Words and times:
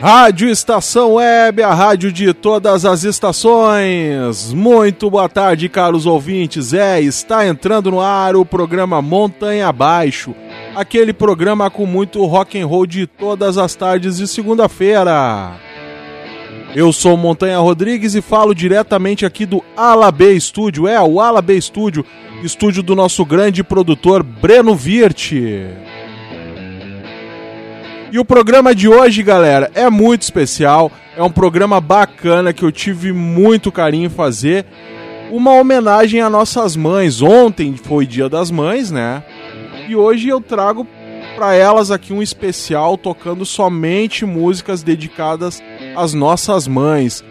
Rádio 0.00 0.48
Estação 0.48 1.14
Web, 1.14 1.60
a 1.60 1.74
rádio 1.74 2.12
de 2.12 2.32
todas 2.32 2.84
as 2.84 3.02
estações. 3.02 4.52
Muito 4.52 5.10
boa 5.10 5.28
tarde, 5.28 5.68
caros 5.68 6.06
ouvintes. 6.06 6.72
É, 6.72 7.00
está 7.00 7.44
entrando 7.44 7.90
no 7.90 8.00
ar 8.00 8.36
o 8.36 8.44
programa 8.44 9.02
Montanha 9.02 9.66
Abaixo, 9.66 10.36
aquele 10.76 11.12
programa 11.12 11.68
com 11.68 11.84
muito 11.84 12.24
rock 12.26 12.60
and 12.60 12.66
roll 12.66 12.86
de 12.86 13.08
todas 13.08 13.58
as 13.58 13.74
tardes 13.74 14.18
de 14.18 14.28
segunda-feira. 14.28 15.56
Eu 16.76 16.92
sou 16.92 17.16
Montanha 17.16 17.58
Rodrigues 17.58 18.14
e 18.14 18.22
falo 18.22 18.54
diretamente 18.54 19.26
aqui 19.26 19.44
do 19.44 19.64
Alabê 19.76 20.38
Studio. 20.38 20.86
É, 20.86 21.00
o 21.00 21.20
Alabê 21.20 21.60
Studio, 21.60 22.06
estúdio 22.44 22.84
do 22.84 22.94
nosso 22.94 23.24
grande 23.24 23.64
produtor 23.64 24.22
Breno 24.22 24.76
Virte. 24.76 25.66
E 28.10 28.18
o 28.18 28.24
programa 28.24 28.74
de 28.74 28.88
hoje, 28.88 29.22
galera, 29.22 29.70
é 29.74 29.90
muito 29.90 30.22
especial. 30.22 30.90
É 31.14 31.22
um 31.22 31.30
programa 31.30 31.78
bacana 31.78 32.54
que 32.54 32.64
eu 32.64 32.72
tive 32.72 33.12
muito 33.12 33.70
carinho 33.70 34.06
em 34.06 34.10
fazer. 34.10 34.64
Uma 35.30 35.52
homenagem 35.52 36.22
às 36.22 36.32
nossas 36.32 36.74
mães. 36.74 37.20
Ontem 37.20 37.76
foi 37.76 38.06
Dia 38.06 38.26
das 38.28 38.50
Mães, 38.50 38.90
né? 38.90 39.22
E 39.86 39.94
hoje 39.94 40.28
eu 40.28 40.40
trago 40.40 40.86
para 41.36 41.54
elas 41.54 41.90
aqui 41.90 42.14
um 42.14 42.22
especial 42.22 42.96
tocando 42.96 43.44
somente 43.44 44.24
músicas 44.24 44.82
dedicadas 44.82 45.62
às 45.94 46.14
nossas 46.14 46.66
mães. 46.66 47.22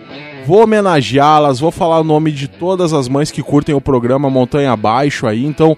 Vou 0.45 0.64
homenageá-las, 0.64 1.59
vou 1.59 1.72
falar 1.72 2.00
o 2.00 2.03
nome 2.03 2.31
de 2.31 2.48
todas 2.48 2.94
as 2.94 3.09
mães 3.09 3.31
que 3.31 3.42
curtem 3.42 3.75
o 3.75 3.81
programa 3.81 4.30
Montanha 4.30 4.72
Abaixo 4.72 5.28
aí, 5.28 5.45
então 5.45 5.75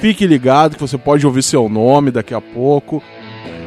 fique 0.00 0.26
ligado 0.26 0.74
que 0.74 0.80
você 0.80 0.98
pode 0.98 1.26
ouvir 1.26 1.42
seu 1.42 1.68
nome 1.70 2.10
daqui 2.10 2.34
a 2.34 2.40
pouco. 2.40 3.02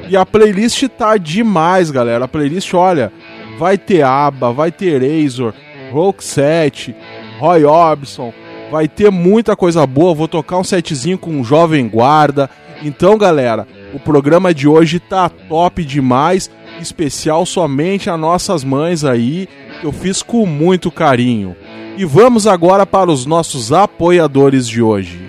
E 0.10 0.18
a 0.18 0.26
playlist 0.26 0.88
tá 0.90 1.18
demais, 1.18 1.90
galera. 1.90 2.26
A 2.26 2.28
playlist, 2.28 2.74
olha, 2.74 3.12
vai 3.58 3.78
ter 3.78 4.04
ABBA, 4.04 4.52
vai 4.52 4.72
ter 4.72 5.02
Razor, 5.02 5.54
Roxette, 5.92 6.96
Roy 7.40 7.64
Orbison, 7.64 8.34
vai 8.72 8.88
ter 8.88 9.10
muita 9.10 9.56
coisa 9.56 9.86
boa. 9.88 10.14
Vou 10.14 10.28
tocar 10.28 10.58
um 10.58 10.64
setzinho 10.64 11.18
com 11.18 11.32
um 11.32 11.44
Jovem 11.44 11.88
Guarda. 11.88 12.50
Então, 12.82 13.18
galera, 13.18 13.68
o 13.94 14.00
programa 14.00 14.54
de 14.54 14.68
hoje 14.68 15.00
tá 15.00 15.30
top 15.30 15.84
demais, 15.84 16.50
especial 16.82 17.46
somente 17.46 18.10
a 18.10 18.18
nossas 18.18 18.64
mães 18.64 19.06
aí. 19.06 19.48
Eu 19.82 19.92
fiz 19.92 20.22
com 20.22 20.46
muito 20.46 20.92
carinho. 20.92 21.56
E 21.96 22.06
vamos 22.06 22.48
agora 22.48 22.86
para 22.86 23.12
os 23.12 23.26
nossos 23.26 23.72
apoiadores 23.72 24.68
de 24.68 24.82
hoje. 24.82 25.22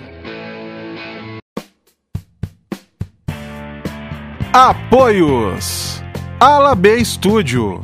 Apoios: 4.57 6.01
Alabê 6.39 6.95
Estúdio, 6.95 7.81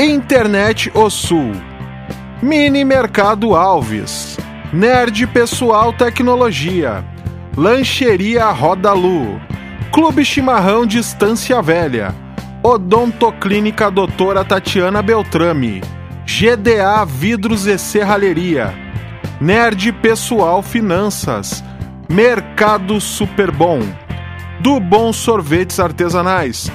Internet 0.00 0.90
O 0.92 1.08
Sul, 1.08 1.52
Mini 2.42 2.84
Mercado 2.84 3.54
Alves, 3.54 4.36
Nerd 4.72 5.24
Pessoal 5.28 5.92
Tecnologia, 5.92 7.04
Lancheria 7.56 8.50
Roda 8.50 8.92
Lu, 8.92 9.40
Clube 9.92 10.24
Chimarrão 10.24 10.84
Distância 10.84 11.62
Velha, 11.62 12.12
Odontoclínica 12.60 13.88
Doutora 13.88 14.44
Tatiana 14.44 15.00
Beltrame, 15.00 15.80
GDA 16.26 17.04
Vidros 17.04 17.68
e 17.68 17.78
Serralheria, 17.78 18.74
Nerd 19.40 19.92
Pessoal 19.92 20.60
Finanças, 20.60 21.62
Mercado 22.08 23.00
Superbom, 23.00 23.78
do 24.60 24.78
Bom 24.80 25.12
Sorvetes 25.12 25.80
Artesanais, 25.80 26.70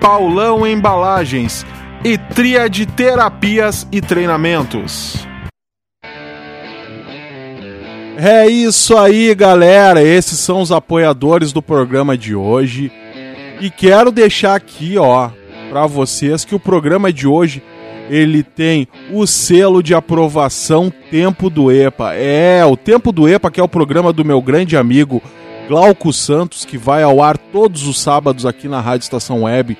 Paulão 0.00 0.66
Embalagens 0.66 1.64
e 2.04 2.18
Tríade 2.18 2.86
Terapias 2.86 3.86
e 3.90 4.00
Treinamentos. 4.00 5.26
É 8.16 8.46
isso 8.46 8.96
aí, 8.96 9.34
galera. 9.34 10.02
Esses 10.02 10.38
são 10.38 10.60
os 10.60 10.70
apoiadores 10.70 11.52
do 11.52 11.62
programa 11.62 12.16
de 12.16 12.34
hoje. 12.34 12.92
E 13.60 13.70
quero 13.70 14.12
deixar 14.12 14.54
aqui, 14.54 14.98
ó, 14.98 15.30
para 15.70 15.86
vocês 15.86 16.44
que 16.44 16.54
o 16.54 16.60
programa 16.60 17.12
de 17.12 17.26
hoje 17.26 17.62
ele 18.10 18.42
tem 18.42 18.86
o 19.10 19.26
selo 19.26 19.82
de 19.82 19.94
aprovação 19.94 20.92
Tempo 21.10 21.48
do 21.48 21.70
EPA. 21.70 22.14
É, 22.14 22.64
o 22.64 22.76
Tempo 22.76 23.12
do 23.12 23.28
EPA, 23.28 23.50
que 23.50 23.60
é 23.60 23.62
o 23.62 23.68
programa 23.68 24.12
do 24.12 24.24
meu 24.24 24.40
grande 24.42 24.76
amigo 24.76 25.22
Glauco 25.72 26.12
Santos, 26.12 26.66
que 26.66 26.76
vai 26.76 27.02
ao 27.02 27.22
ar 27.22 27.38
todos 27.38 27.86
os 27.86 27.98
sábados 27.98 28.44
aqui 28.44 28.68
na 28.68 28.78
Rádio 28.78 29.04
Estação 29.04 29.44
Web, 29.44 29.78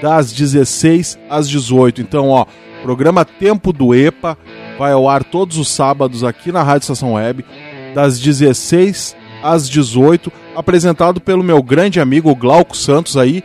das 0.00 0.32
16 0.32 1.18
às 1.28 1.48
18. 1.48 2.00
Então, 2.00 2.28
ó, 2.28 2.46
programa 2.80 3.24
Tempo 3.24 3.72
do 3.72 3.92
EPA 3.92 4.38
vai 4.78 4.92
ao 4.92 5.08
ar 5.08 5.24
todos 5.24 5.58
os 5.58 5.68
sábados 5.68 6.22
aqui 6.22 6.52
na 6.52 6.62
Rádio 6.62 6.84
Estação 6.84 7.14
Web, 7.14 7.44
das 7.92 8.20
16 8.20 9.16
às 9.42 9.68
18, 9.68 10.32
apresentado 10.54 11.20
pelo 11.20 11.42
meu 11.42 11.60
grande 11.60 11.98
amigo 11.98 12.32
Glauco 12.36 12.76
Santos 12.76 13.16
aí. 13.16 13.42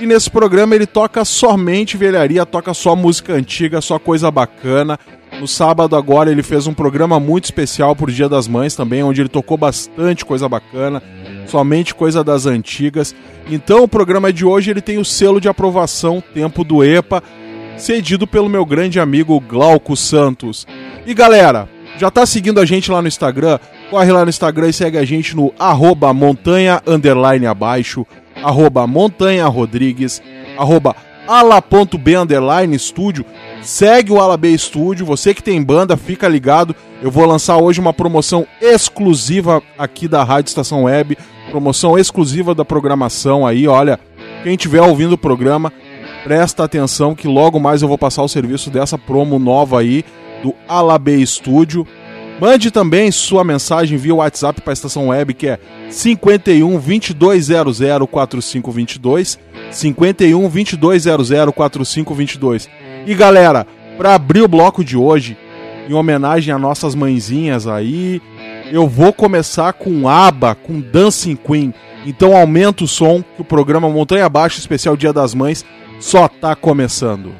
E 0.00 0.06
nesse 0.06 0.28
programa 0.28 0.74
ele 0.74 0.86
toca 0.86 1.24
somente 1.24 1.96
velharia, 1.96 2.44
toca 2.44 2.74
só 2.74 2.96
música 2.96 3.34
antiga, 3.34 3.80
só 3.80 3.96
coisa 3.96 4.28
bacana. 4.28 4.98
No 5.40 5.46
sábado 5.46 5.94
agora 5.94 6.32
ele 6.32 6.42
fez 6.42 6.66
um 6.66 6.74
programa 6.74 7.20
muito 7.20 7.44
especial 7.44 7.94
por 7.94 8.10
Dia 8.10 8.28
das 8.28 8.48
Mães 8.48 8.74
também, 8.74 9.04
onde 9.04 9.20
ele 9.20 9.28
tocou 9.28 9.56
bastante 9.56 10.24
coisa 10.24 10.48
bacana, 10.48 11.00
somente 11.48 11.94
coisa 11.94 12.22
das 12.22 12.46
antigas. 12.46 13.14
Então 13.48 13.82
o 13.82 13.88
programa 13.88 14.32
de 14.32 14.44
hoje 14.44 14.70
ele 14.70 14.80
tem 14.80 14.98
o 14.98 15.04
selo 15.04 15.40
de 15.40 15.48
aprovação 15.48 16.22
Tempo 16.34 16.62
do 16.62 16.84
EPA, 16.84 17.22
cedido 17.76 18.26
pelo 18.26 18.48
meu 18.48 18.64
grande 18.64 19.00
amigo 19.00 19.40
Glauco 19.40 19.96
Santos. 19.96 20.66
E 21.06 21.14
galera, 21.14 21.68
já 21.96 22.10
tá 22.10 22.26
seguindo 22.26 22.60
a 22.60 22.64
gente 22.64 22.90
lá 22.90 23.00
no 23.00 23.08
Instagram? 23.08 23.58
Corre 23.90 24.12
lá 24.12 24.24
no 24.24 24.28
Instagram 24.28 24.68
e 24.68 24.72
segue 24.72 24.98
a 24.98 25.04
gente 25.04 25.34
no 25.34 25.52
arroba 25.58 26.12
montanha 26.12 26.82
underline 26.86 27.46
abaixo, 27.46 28.06
arroba 28.42 28.86
montanha 28.86 29.46
rodrigues, 29.46 30.22
arroba 30.56 30.94
ala.b 31.28 32.16
underline 32.16 32.74
estúdio. 32.74 33.24
Segue 33.62 34.12
o 34.12 34.20
Ala 34.20 34.36
B 34.36 34.48
Estúdio, 34.50 35.04
você 35.04 35.34
que 35.34 35.42
tem 35.42 35.62
banda, 35.62 35.96
fica 35.96 36.26
ligado. 36.26 36.74
Eu 37.02 37.10
vou 37.10 37.26
lançar 37.26 37.58
hoje 37.58 37.80
uma 37.80 37.92
promoção 37.92 38.46
exclusiva 38.60 39.62
aqui 39.76 40.08
da 40.08 40.24
Rádio 40.24 40.48
Estação 40.48 40.84
Web, 40.84 41.18
promoção 41.48 41.98
exclusiva 41.98 42.54
da 42.54 42.64
programação 42.64 43.46
aí, 43.46 43.66
olha. 43.66 43.98
Quem 44.42 44.54
estiver 44.54 44.80
ouvindo 44.80 45.12
o 45.12 45.18
programa, 45.18 45.72
presta 46.22 46.62
atenção 46.62 47.14
que 47.14 47.26
logo 47.26 47.58
mais 47.58 47.82
eu 47.82 47.88
vou 47.88 47.98
passar 47.98 48.22
o 48.22 48.28
serviço 48.28 48.70
dessa 48.70 48.96
promo 48.96 49.38
nova 49.38 49.80
aí 49.80 50.04
do 50.42 50.54
Ala 50.68 50.98
B 50.98 51.16
Estúdio. 51.16 51.86
Mande 52.40 52.70
também 52.70 53.10
sua 53.10 53.42
mensagem 53.42 53.98
via 53.98 54.14
WhatsApp 54.14 54.60
para 54.60 54.72
a 54.72 54.74
estação 54.74 55.08
web 55.08 55.34
que 55.34 55.48
é 55.48 55.58
51 55.90 56.78
2200 57.16 57.78
4522 58.08 59.38
51 59.72 60.48
2200 60.78 61.54
4522. 61.54 62.70
E 63.06 63.14
galera, 63.14 63.66
para 63.96 64.14
abrir 64.14 64.42
o 64.42 64.48
bloco 64.48 64.84
de 64.84 64.96
hoje, 64.96 65.36
em 65.88 65.94
homenagem 65.94 66.54
a 66.54 66.58
nossas 66.58 66.94
mãezinhas 66.94 67.66
aí, 67.66 68.22
eu 68.70 68.88
vou 68.88 69.12
começar 69.12 69.72
com 69.72 70.08
ABBA, 70.08 70.54
com 70.54 70.80
Dancing 70.80 71.36
Queen. 71.36 71.74
Então 72.06 72.36
aumenta 72.36 72.84
o 72.84 72.88
som 72.88 73.22
que 73.22 73.42
o 73.42 73.44
programa 73.44 73.88
Montanha 73.88 74.26
Abaixo 74.26 74.58
especial 74.58 74.96
Dia 74.96 75.12
das 75.12 75.34
Mães 75.34 75.64
só 76.00 76.28
tá 76.28 76.54
começando. 76.54 77.32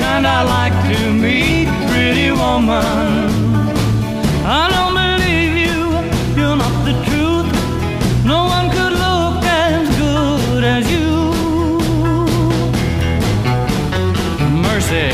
kind 0.00 0.26
I 0.26 0.42
like 0.56 0.76
to 0.90 0.98
meet, 1.12 1.68
pretty 1.90 2.30
woman. 2.30 3.28
I 4.60 4.62
don't 4.74 4.94
believe 5.00 5.54
you, 5.66 5.80
you're 6.38 6.58
not 6.64 6.74
the 6.88 6.94
truth. 7.06 7.50
No 8.32 8.40
one 8.56 8.66
could 8.76 8.94
look 9.04 9.42
as 9.44 9.84
good 10.02 10.64
as 10.76 10.84
you. 10.94 11.10
Mercy. 14.66 15.08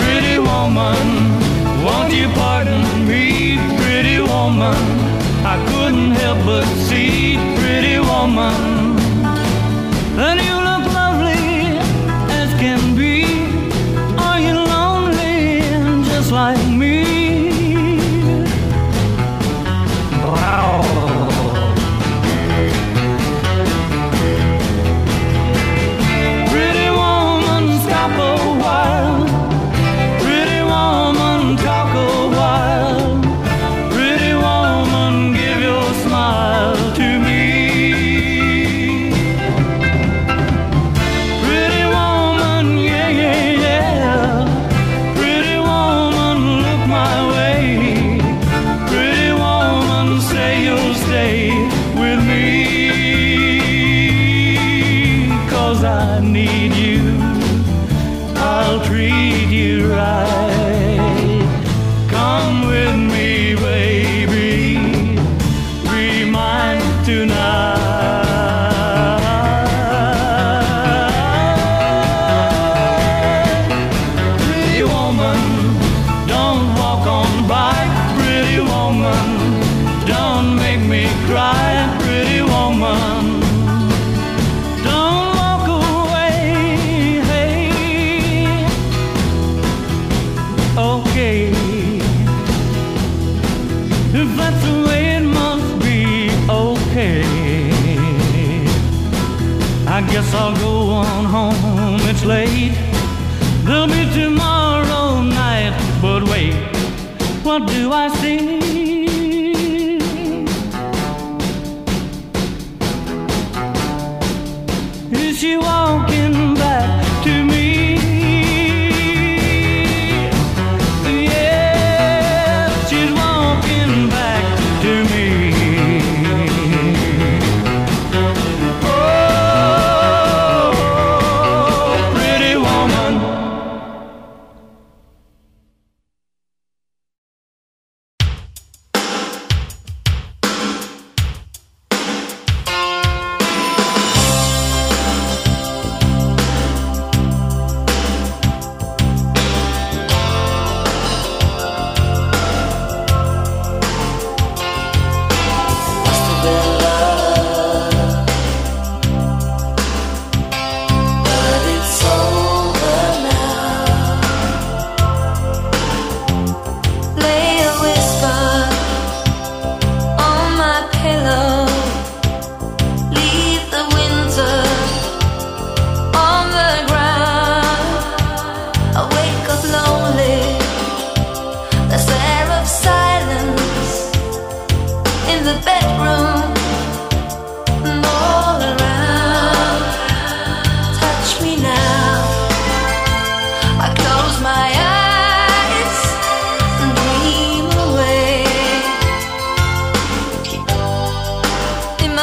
Pretty 0.00 0.36
woman, 0.50 1.04
won't 1.84 2.12
you 2.20 2.28
pardon 2.40 2.82
me, 3.10 3.24
pretty 3.80 4.18
woman? 4.20 4.80
I 5.52 5.56
couldn't 5.70 6.12
help 6.22 6.38
but 6.46 6.66
see, 6.86 7.36
pretty 7.58 7.98
woman. 7.98 8.65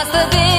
That's 0.03 0.11
the 0.11 0.37
thing. 0.37 0.52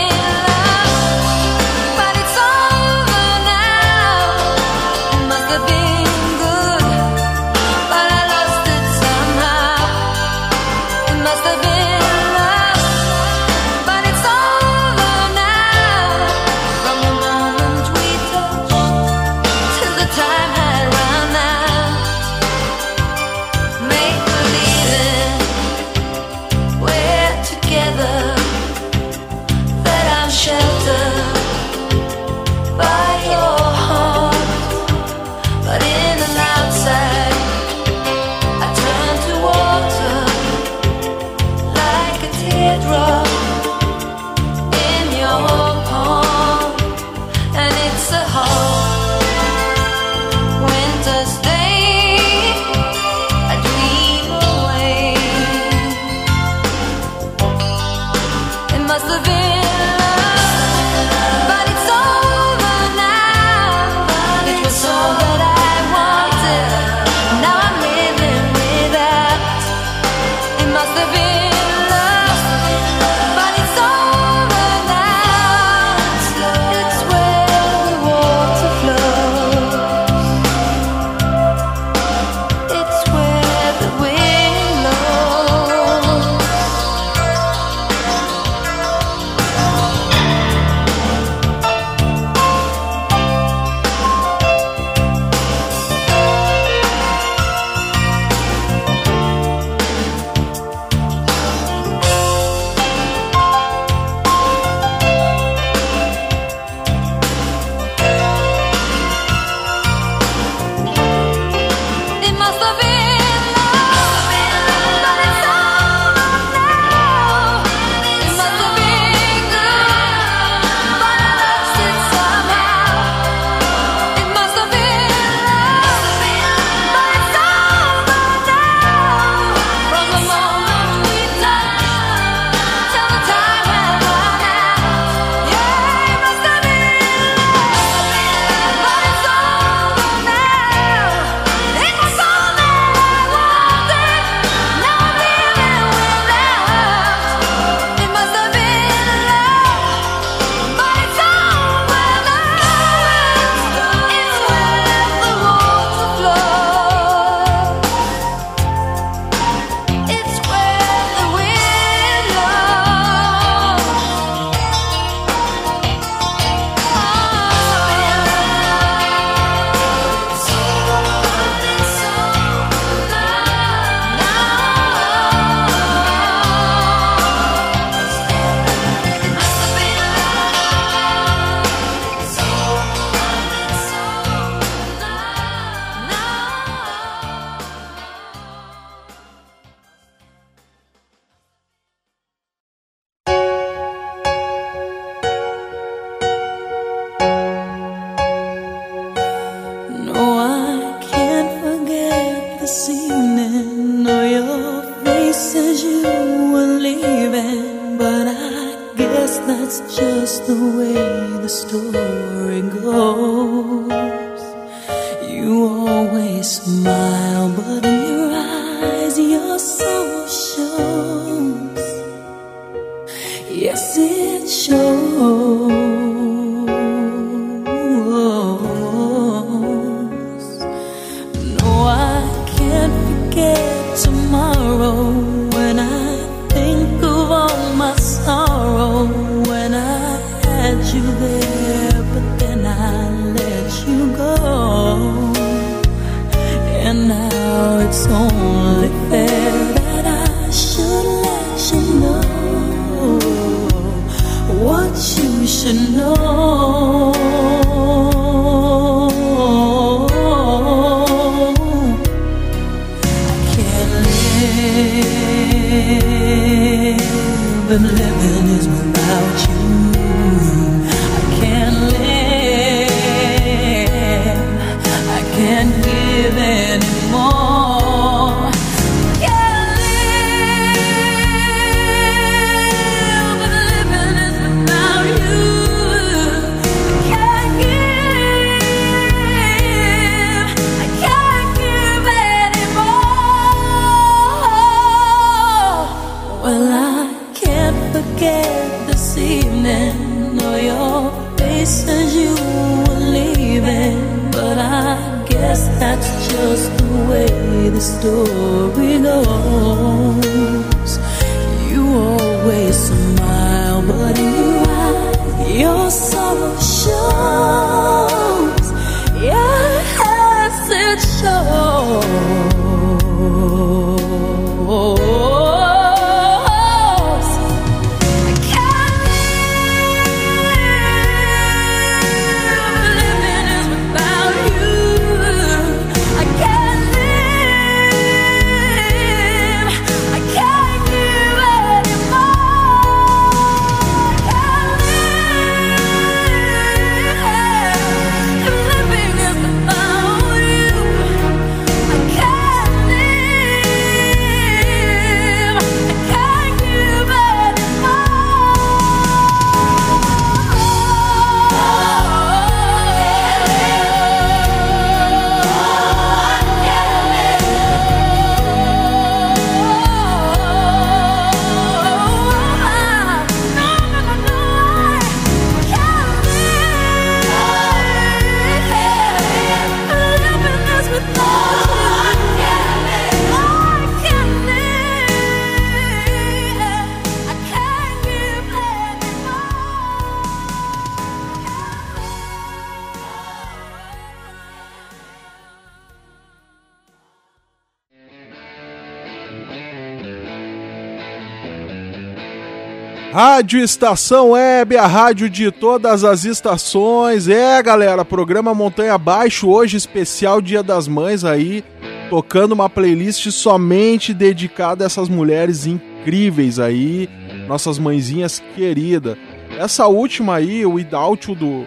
Rádio 403.35 403.59
Estação 403.59 404.31
Web, 404.31 404.77
a 404.77 404.87
rádio 404.87 405.29
de 405.29 405.51
todas 405.51 406.05
as 406.05 406.25
estações. 406.25 407.27
É, 407.27 407.61
galera, 407.61 408.05
programa 408.05 408.55
Montanha 408.55 408.95
Abaixo, 408.95 409.49
hoje 409.49 409.77
especial 409.77 410.41
Dia 410.41 410.63
das 410.63 410.87
Mães 410.87 411.25
aí, 411.25 411.65
tocando 412.09 412.53
uma 412.53 412.71
playlist 412.71 413.29
somente 413.33 414.15
dedicada 414.15 414.85
a 414.85 414.87
essas 414.87 415.09
mulheres 415.09 415.67
incríveis 415.67 416.61
aí, 416.61 417.09
nossas 417.49 417.77
mãezinhas 417.77 418.41
queridas. 418.55 419.17
Essa 419.59 419.89
última 419.89 420.37
aí, 420.37 420.65
o 420.65 420.75
Without 420.75 421.29
You 421.29 421.35
do 421.35 421.67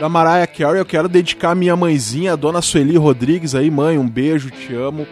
da 0.00 0.08
Mariah 0.08 0.48
Carey, 0.48 0.80
eu 0.80 0.84
quero 0.84 1.08
dedicar 1.08 1.52
a 1.52 1.54
minha 1.54 1.76
mãezinha, 1.76 2.32
a 2.32 2.36
dona 2.36 2.60
Sueli 2.60 2.96
Rodrigues 2.96 3.54
aí, 3.54 3.70
mãe, 3.70 3.96
um 3.98 4.08
beijo, 4.08 4.50
te 4.50 4.74
amo. 4.74 5.06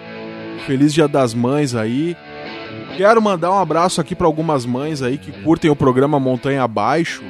Feliz 0.67 0.93
Dia 0.93 1.07
das 1.07 1.33
Mães 1.33 1.77
aí. 1.77 2.17
Quero 2.97 3.23
mandar 3.23 3.51
um 3.51 3.59
abraço 3.59 4.01
aqui 4.01 4.15
para 4.15 4.27
algumas 4.27 4.67
mães 4.67 5.03
aí 5.03 5.17
que 5.17 5.33
curtem 5.33 5.71
o 5.71 5.77
programa 5.77 6.21
Montanha 6.21 6.63
Abaixo. 6.63 7.23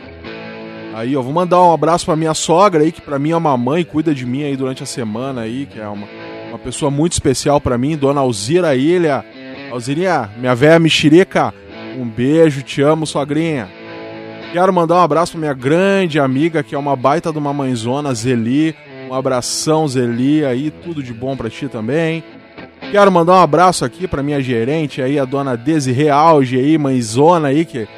Aí, 0.94 1.16
ó, 1.16 1.22
vou 1.22 1.33
mandar 1.33 1.62
um 1.62 1.72
abraço 1.72 2.05
para 2.05 2.16
minha 2.16 2.35
sogra 2.35 2.83
aí, 2.83 2.92
que 2.92 3.01
para 3.01 3.18
mim 3.18 3.31
é 3.31 3.37
uma 3.37 3.57
mãe, 3.57 3.85
cuida 3.85 4.14
de 4.14 4.27
mim 4.27 4.42
aí 4.42 4.57
durante 4.57 4.83
a 4.83 4.87
semana 4.87 5.42
aí, 5.42 5.66
que 5.66 5.81
é 5.81 5.88
uma, 5.88 6.07
uma 6.51 6.59
pessoa 6.59 6.90
muito 6.90 7.12
especial 7.12 7.61
para 7.61 7.79
mim, 7.79 7.96
dona 7.96 8.20
Alzira 8.20 8.75
Ilha. 8.75 9.25
Alzirinha, 9.70 10.29
minha 10.37 10.55
velha 10.55 10.79
mexerica, 10.79 11.55
um 11.96 12.07
beijo, 12.07 12.62
te 12.62 12.83
amo, 12.83 13.07
sogrinha. 13.07 13.70
Quero 14.53 14.70
mandar 14.70 14.96
um 14.96 15.01
abraço 15.01 15.33
pra 15.33 15.40
minha 15.40 15.55
grande 15.55 16.20
amiga, 16.20 16.62
que 16.62 16.75
é 16.75 16.79
uma 16.79 16.94
baita 16.94 17.33
de 17.33 17.38
uma 17.38 17.55
mãezona, 17.55 18.12
Zeli. 18.12 18.77
Um 19.09 19.14
abração, 19.14 19.88
Zeli, 19.88 20.44
aí, 20.44 20.70
tudo 20.70 21.03
de 21.03 21.14
bom 21.14 21.35
pra 21.35 21.48
ti 21.48 21.68
também. 21.68 22.22
Quero 22.92 23.11
mandar 23.11 23.37
um 23.37 23.40
abraço 23.40 23.87
aqui 23.87 24.07
pra 24.07 24.22
minha 24.22 24.38
gerente 24.42 25.00
aí, 25.00 25.18
a 25.18 25.24
dona 25.24 25.57
Desirê 25.57 26.11
Alge 26.11 26.59
aí, 26.59 26.76
mãezona 26.76 27.48
aí, 27.48 27.64
que 27.64 27.88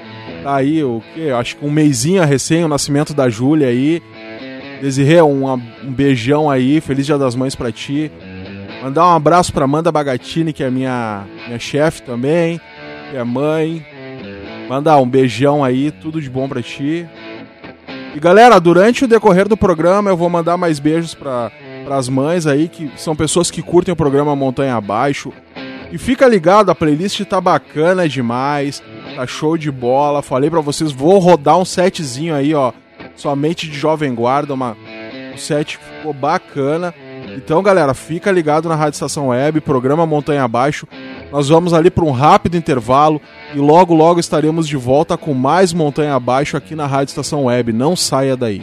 tá 0.44 0.54
aí, 0.54 0.84
o 0.84 1.02
quê? 1.12 1.30
Acho 1.36 1.56
que 1.56 1.66
um 1.66 1.70
mêsinho 1.70 2.22
recém, 2.24 2.64
o 2.64 2.68
nascimento 2.68 3.12
da 3.12 3.28
Júlia 3.28 3.66
aí. 3.66 4.00
Desirê, 4.80 5.20
um, 5.20 5.52
um 5.52 5.58
beijão 5.92 6.48
aí, 6.48 6.80
feliz 6.80 7.06
dia 7.06 7.18
das 7.18 7.34
mães 7.34 7.56
pra 7.56 7.72
ti. 7.72 8.08
Mandar 8.84 9.08
um 9.08 9.16
abraço 9.16 9.52
pra 9.52 9.64
Amanda 9.64 9.90
Bagatini, 9.90 10.52
que 10.52 10.62
é 10.62 10.70
minha, 10.70 11.24
minha 11.48 11.58
chefe 11.58 12.00
também, 12.02 12.60
que 13.10 13.16
é 13.16 13.24
mãe. 13.24 13.84
Mandar 14.68 14.98
um 14.98 15.08
beijão 15.08 15.64
aí, 15.64 15.90
tudo 15.90 16.22
de 16.22 16.30
bom 16.30 16.48
pra 16.48 16.62
ti. 16.62 17.04
E 18.14 18.20
galera, 18.20 18.60
durante 18.60 19.04
o 19.04 19.08
decorrer 19.08 19.48
do 19.48 19.56
programa 19.56 20.08
eu 20.08 20.16
vou 20.16 20.30
mandar 20.30 20.56
mais 20.56 20.78
beijos 20.78 21.14
para 21.84 21.96
as 21.96 22.08
mães 22.08 22.46
aí, 22.46 22.68
que 22.68 22.90
são 22.96 23.14
pessoas 23.14 23.50
que 23.50 23.62
curtem 23.62 23.92
o 23.92 23.96
programa 23.96 24.34
Montanha 24.34 24.74
Abaixo. 24.74 25.32
E 25.92 25.98
fica 25.98 26.26
ligado, 26.26 26.70
a 26.70 26.74
playlist 26.74 27.20
tá 27.24 27.40
bacana 27.40 28.08
demais, 28.08 28.82
tá 29.14 29.26
show 29.26 29.56
de 29.56 29.70
bola. 29.70 30.22
Falei 30.22 30.50
pra 30.50 30.60
vocês, 30.60 30.90
vou 30.90 31.18
rodar 31.18 31.58
um 31.58 31.64
setzinho 31.64 32.34
aí, 32.34 32.54
ó, 32.54 32.72
somente 33.14 33.68
de 33.68 33.78
Jovem 33.78 34.14
Guarda, 34.14 34.54
uma, 34.54 34.76
um 35.32 35.38
set 35.38 35.78
ficou 35.78 36.12
bacana. 36.12 36.92
Então, 37.36 37.62
galera, 37.62 37.94
fica 37.94 38.30
ligado 38.30 38.68
na 38.68 38.74
Rádio 38.74 38.96
Estação 38.96 39.28
Web, 39.28 39.60
programa 39.60 40.06
Montanha 40.06 40.44
Abaixo. 40.44 40.86
Nós 41.30 41.48
vamos 41.48 41.72
ali 41.72 41.90
para 41.90 42.04
um 42.04 42.10
rápido 42.10 42.56
intervalo 42.56 43.20
e 43.54 43.58
logo 43.58 43.94
logo 43.94 44.20
estaremos 44.20 44.68
de 44.68 44.76
volta 44.76 45.16
com 45.16 45.34
mais 45.34 45.72
Montanha 45.72 46.14
Abaixo 46.14 46.56
aqui 46.56 46.74
na 46.74 46.86
Rádio 46.86 47.10
Estação 47.10 47.44
Web. 47.44 47.72
Não 47.72 47.96
saia 47.96 48.36
daí. 48.36 48.62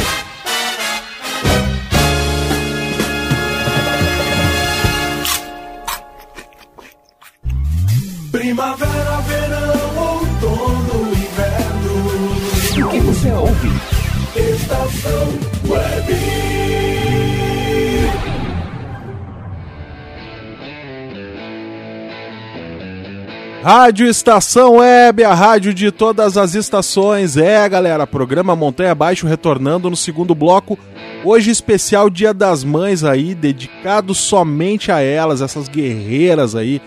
Rádio 23.63 24.07
Estação 24.07 24.77
Web, 24.77 25.23
a 25.23 25.35
rádio 25.35 25.71
de 25.71 25.91
todas 25.91 26.35
as 26.35 26.55
estações. 26.55 27.37
É, 27.37 27.69
galera, 27.69 28.07
programa 28.07 28.55
Montanha 28.55 28.91
Abaixo 28.91 29.27
retornando 29.27 29.87
no 29.87 29.95
segundo 29.95 30.33
bloco. 30.33 30.79
Hoje 31.23 31.51
especial 31.51 32.09
Dia 32.09 32.33
das 32.33 32.63
Mães 32.63 33.03
aí, 33.03 33.35
dedicado 33.35 34.15
somente 34.15 34.91
a 34.91 34.99
elas, 34.99 35.43
essas 35.43 35.67
guerreiras 35.67 36.55
aí 36.55 36.81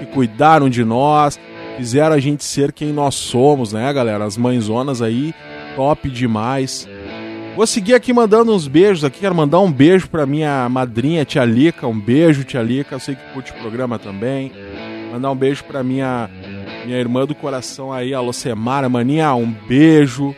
que 0.00 0.06
cuidaram 0.12 0.68
de 0.68 0.84
nós, 0.84 1.40
fizeram 1.78 2.14
a 2.14 2.20
gente 2.20 2.44
ser 2.44 2.72
quem 2.72 2.92
nós 2.92 3.14
somos, 3.14 3.72
né, 3.72 3.90
galera? 3.90 4.26
As 4.26 4.36
mãezonas 4.36 5.00
aí, 5.00 5.34
top 5.76 6.10
demais. 6.10 6.86
Vou 7.56 7.66
seguir 7.66 7.94
aqui 7.94 8.12
mandando 8.12 8.54
uns 8.54 8.68
beijos 8.68 9.02
aqui. 9.02 9.20
Quero 9.20 9.34
mandar 9.34 9.60
um 9.60 9.72
beijo 9.72 10.08
pra 10.10 10.26
minha 10.26 10.68
madrinha, 10.68 11.24
Tia 11.24 11.44
Lica. 11.46 11.86
Um 11.86 11.98
beijo, 11.98 12.44
Tia 12.44 12.62
Lica. 12.62 12.98
Sei 12.98 13.16
que 13.16 13.32
curte 13.32 13.50
o 13.50 13.54
programa 13.54 13.98
também. 13.98 14.52
Mandar 15.12 15.30
um 15.30 15.36
beijo 15.36 15.64
pra 15.64 15.82
minha, 15.82 16.28
minha 16.84 16.98
irmã 16.98 17.24
do 17.24 17.34
coração 17.34 17.92
aí, 17.92 18.12
a 18.12 18.20
Locemara. 18.20 18.88
Maninha, 18.88 19.34
um 19.34 19.50
beijo. 19.50 20.34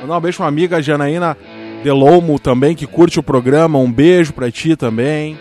Mandar 0.00 0.16
um 0.16 0.20
beijo 0.20 0.38
pra 0.38 0.44
uma 0.44 0.48
amiga, 0.48 0.82
Janaína 0.82 1.36
Delomo 1.82 2.38
também, 2.38 2.74
que 2.74 2.86
curte 2.86 3.20
o 3.20 3.22
programa. 3.22 3.78
Um 3.78 3.90
beijo 3.90 4.32
pra 4.32 4.50
ti 4.50 4.76
também. 4.76 5.38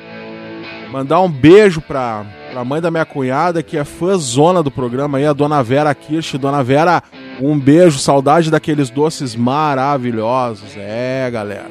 Mandar 0.91 1.21
um 1.21 1.29
beijo 1.29 1.81
pra, 1.81 2.25
pra 2.51 2.63
mãe 2.63 2.81
da 2.81 2.91
minha 2.91 3.05
cunhada, 3.05 3.63
que 3.63 3.77
é 3.77 3.83
fãzona 3.83 4.63
do 4.63 4.71
programa 4.71 5.17
aí, 5.17 5.25
a 5.25 5.33
Dona 5.33 5.61
Vera 5.63 5.93
Kirsch. 5.93 6.37
Dona 6.37 6.63
Vera, 6.63 7.01
um 7.41 7.57
beijo, 7.57 7.99
saudade 7.99 8.51
daqueles 8.51 8.89
doces 8.89 9.35
maravilhosos. 9.35 10.75
É, 10.77 11.29
galera. 11.31 11.69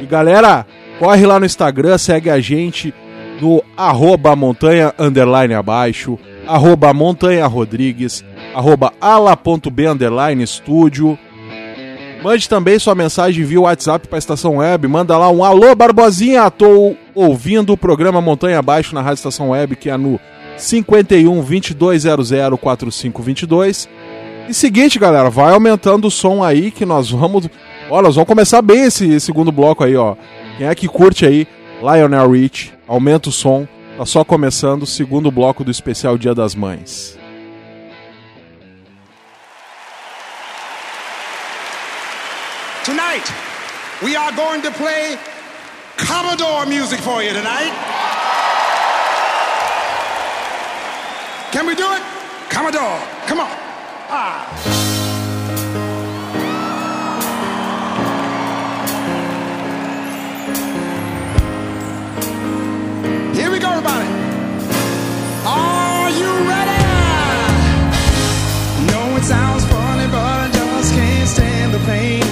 E 0.00 0.06
galera, 0.06 0.66
corre 0.98 1.24
lá 1.24 1.38
no 1.38 1.46
Instagram, 1.46 1.98
segue 1.98 2.30
a 2.30 2.40
gente 2.40 2.92
no 3.40 3.62
arroba 3.76 4.34
montanha 4.34 4.94
underline 4.98 5.54
abaixo, 5.54 6.18
arroba 6.46 6.92
montanha 6.92 7.46
rodrigues, 7.46 8.24
arroba 8.54 8.92
ala.b 9.00 9.86
underline 9.86 10.42
estúdio. 10.42 11.18
Mande 12.22 12.48
também 12.48 12.78
sua 12.78 12.94
mensagem 12.94 13.44
via 13.44 13.60
WhatsApp 13.60 14.08
para 14.08 14.16
a 14.16 14.18
estação 14.18 14.56
web. 14.56 14.88
Manda 14.88 15.16
lá 15.16 15.30
um 15.30 15.44
alô, 15.44 15.74
Barbosinha. 15.74 16.50
Tô 16.50 16.96
ouvindo 17.14 17.72
o 17.72 17.76
programa 17.76 18.20
Montanha 18.20 18.58
Abaixo 18.58 18.94
na 18.94 19.02
Rádio 19.02 19.16
Estação 19.18 19.50
Web, 19.50 19.76
que 19.76 19.90
é 19.90 19.96
no 19.96 20.18
51 20.56 21.42
2200 21.42 22.58
4522. 22.58 23.88
E 24.48 24.54
seguinte, 24.54 24.98
galera, 24.98 25.28
vai 25.28 25.52
aumentando 25.52 26.06
o 26.08 26.10
som 26.10 26.42
aí 26.42 26.70
que 26.70 26.86
nós 26.86 27.10
vamos. 27.10 27.48
Ó, 27.90 28.00
nós 28.00 28.14
vamos 28.14 28.28
começar 28.28 28.62
bem 28.62 28.84
esse 28.84 29.20
segundo 29.20 29.52
bloco 29.52 29.84
aí, 29.84 29.94
ó. 29.96 30.16
Quem 30.56 30.66
é 30.66 30.74
que 30.74 30.88
curte 30.88 31.26
aí 31.26 31.46
Lionel 31.80 32.30
Rich, 32.30 32.72
aumenta 32.88 33.28
o 33.28 33.32
som, 33.32 33.68
tá 33.98 34.06
só 34.06 34.24
começando 34.24 34.84
o 34.84 34.86
segundo 34.86 35.30
bloco 35.30 35.62
do 35.62 35.70
especial 35.70 36.16
Dia 36.16 36.34
das 36.34 36.54
Mães. 36.54 37.18
Tonight, 42.84 43.30
we 44.02 44.16
are 44.16 44.32
going 44.32 44.62
to 44.62 44.70
play 44.72 45.18
Commodore 45.98 46.66
music 46.66 47.00
for 47.00 47.22
you 47.22 47.32
tonight. 47.32 47.72
Can 51.52 51.66
we 51.66 51.74
do 51.74 51.92
it? 51.92 52.02
Commodore, 52.48 53.00
come 53.26 53.40
on. 53.40 53.50
Ah. 54.08 54.85
pain 71.86 72.25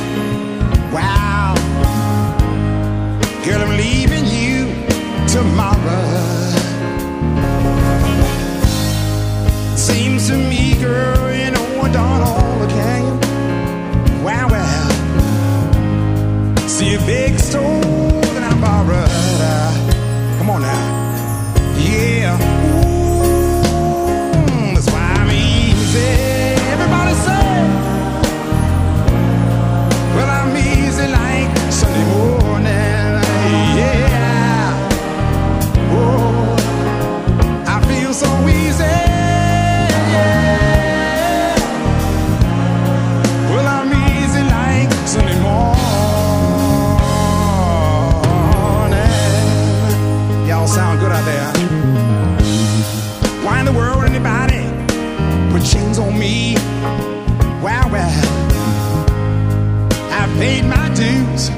I 60.20 60.26
paid 60.38 60.64
my 60.64 60.88
dues 60.94 61.48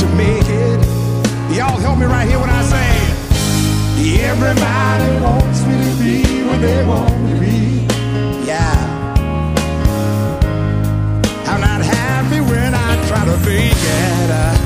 to 0.00 0.06
make 0.16 0.48
it. 0.48 0.80
Y'all 1.56 1.78
help 1.78 1.98
me 1.98 2.06
right 2.06 2.28
here 2.28 2.38
when 2.38 2.50
I 2.50 2.62
say, 2.62 4.20
everybody 4.24 5.20
wants 5.22 5.64
me 5.66 5.74
to 5.84 5.92
be 6.02 6.42
where 6.46 6.58
they 6.58 6.84
want 6.86 7.20
me 7.22 7.32
to 7.32 7.40
be. 7.40 7.86
Yeah. 8.46 8.76
I'm 11.46 11.60
not 11.60 11.80
happy 11.80 12.40
when 12.40 12.74
I 12.74 13.06
try 13.08 13.24
to 13.24 13.36
be 13.44 13.70
it. 13.70 14.63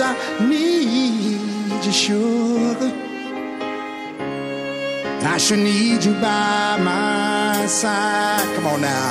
I 0.00 0.12
need 0.48 1.84
you, 1.84 1.92
sugar. 1.92 2.92
I 5.22 5.38
should 5.38 5.60
need 5.60 6.04
you 6.04 6.14
by 6.14 6.78
my 6.80 7.66
side. 7.66 8.56
Come 8.56 8.66
on 8.66 8.80
now. 8.80 9.03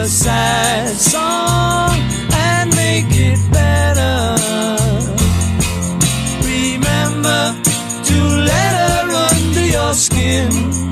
a 0.00 0.06
sad 0.06 0.96
song 0.96 1.90
and 2.32 2.74
make 2.74 3.04
it 3.10 3.38
better. 3.52 4.34
Remember 6.42 7.54
to 8.08 8.18
let 8.50 8.72
her 8.80 9.10
under 9.30 9.66
your 9.66 9.92
skin. 9.92 10.89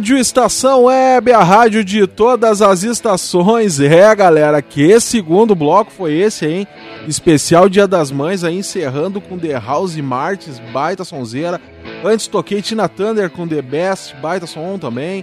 Rádio 0.00 0.16
Estação 0.16 0.84
Web, 0.84 1.30
a 1.30 1.42
rádio 1.42 1.84
de 1.84 2.06
todas 2.06 2.62
as 2.62 2.82
estações. 2.82 3.78
É, 3.78 4.16
galera, 4.16 4.62
que 4.62 4.98
segundo 4.98 5.54
bloco 5.54 5.92
foi 5.92 6.14
esse, 6.14 6.46
hein? 6.46 6.66
Especial 7.06 7.68
Dia 7.68 7.86
das 7.86 8.10
Mães, 8.10 8.42
aí 8.42 8.56
encerrando 8.56 9.20
com 9.20 9.38
The 9.38 9.52
House 9.58 9.94
Martins, 9.96 10.58
baita 10.72 11.04
sonzeira. 11.04 11.60
Antes 12.02 12.28
toquei 12.28 12.62
Tina 12.62 12.88
Thunder 12.88 13.28
com 13.28 13.46
The 13.46 13.60
Best, 13.60 14.16
baita 14.22 14.46
som 14.46 14.78
também. 14.78 15.22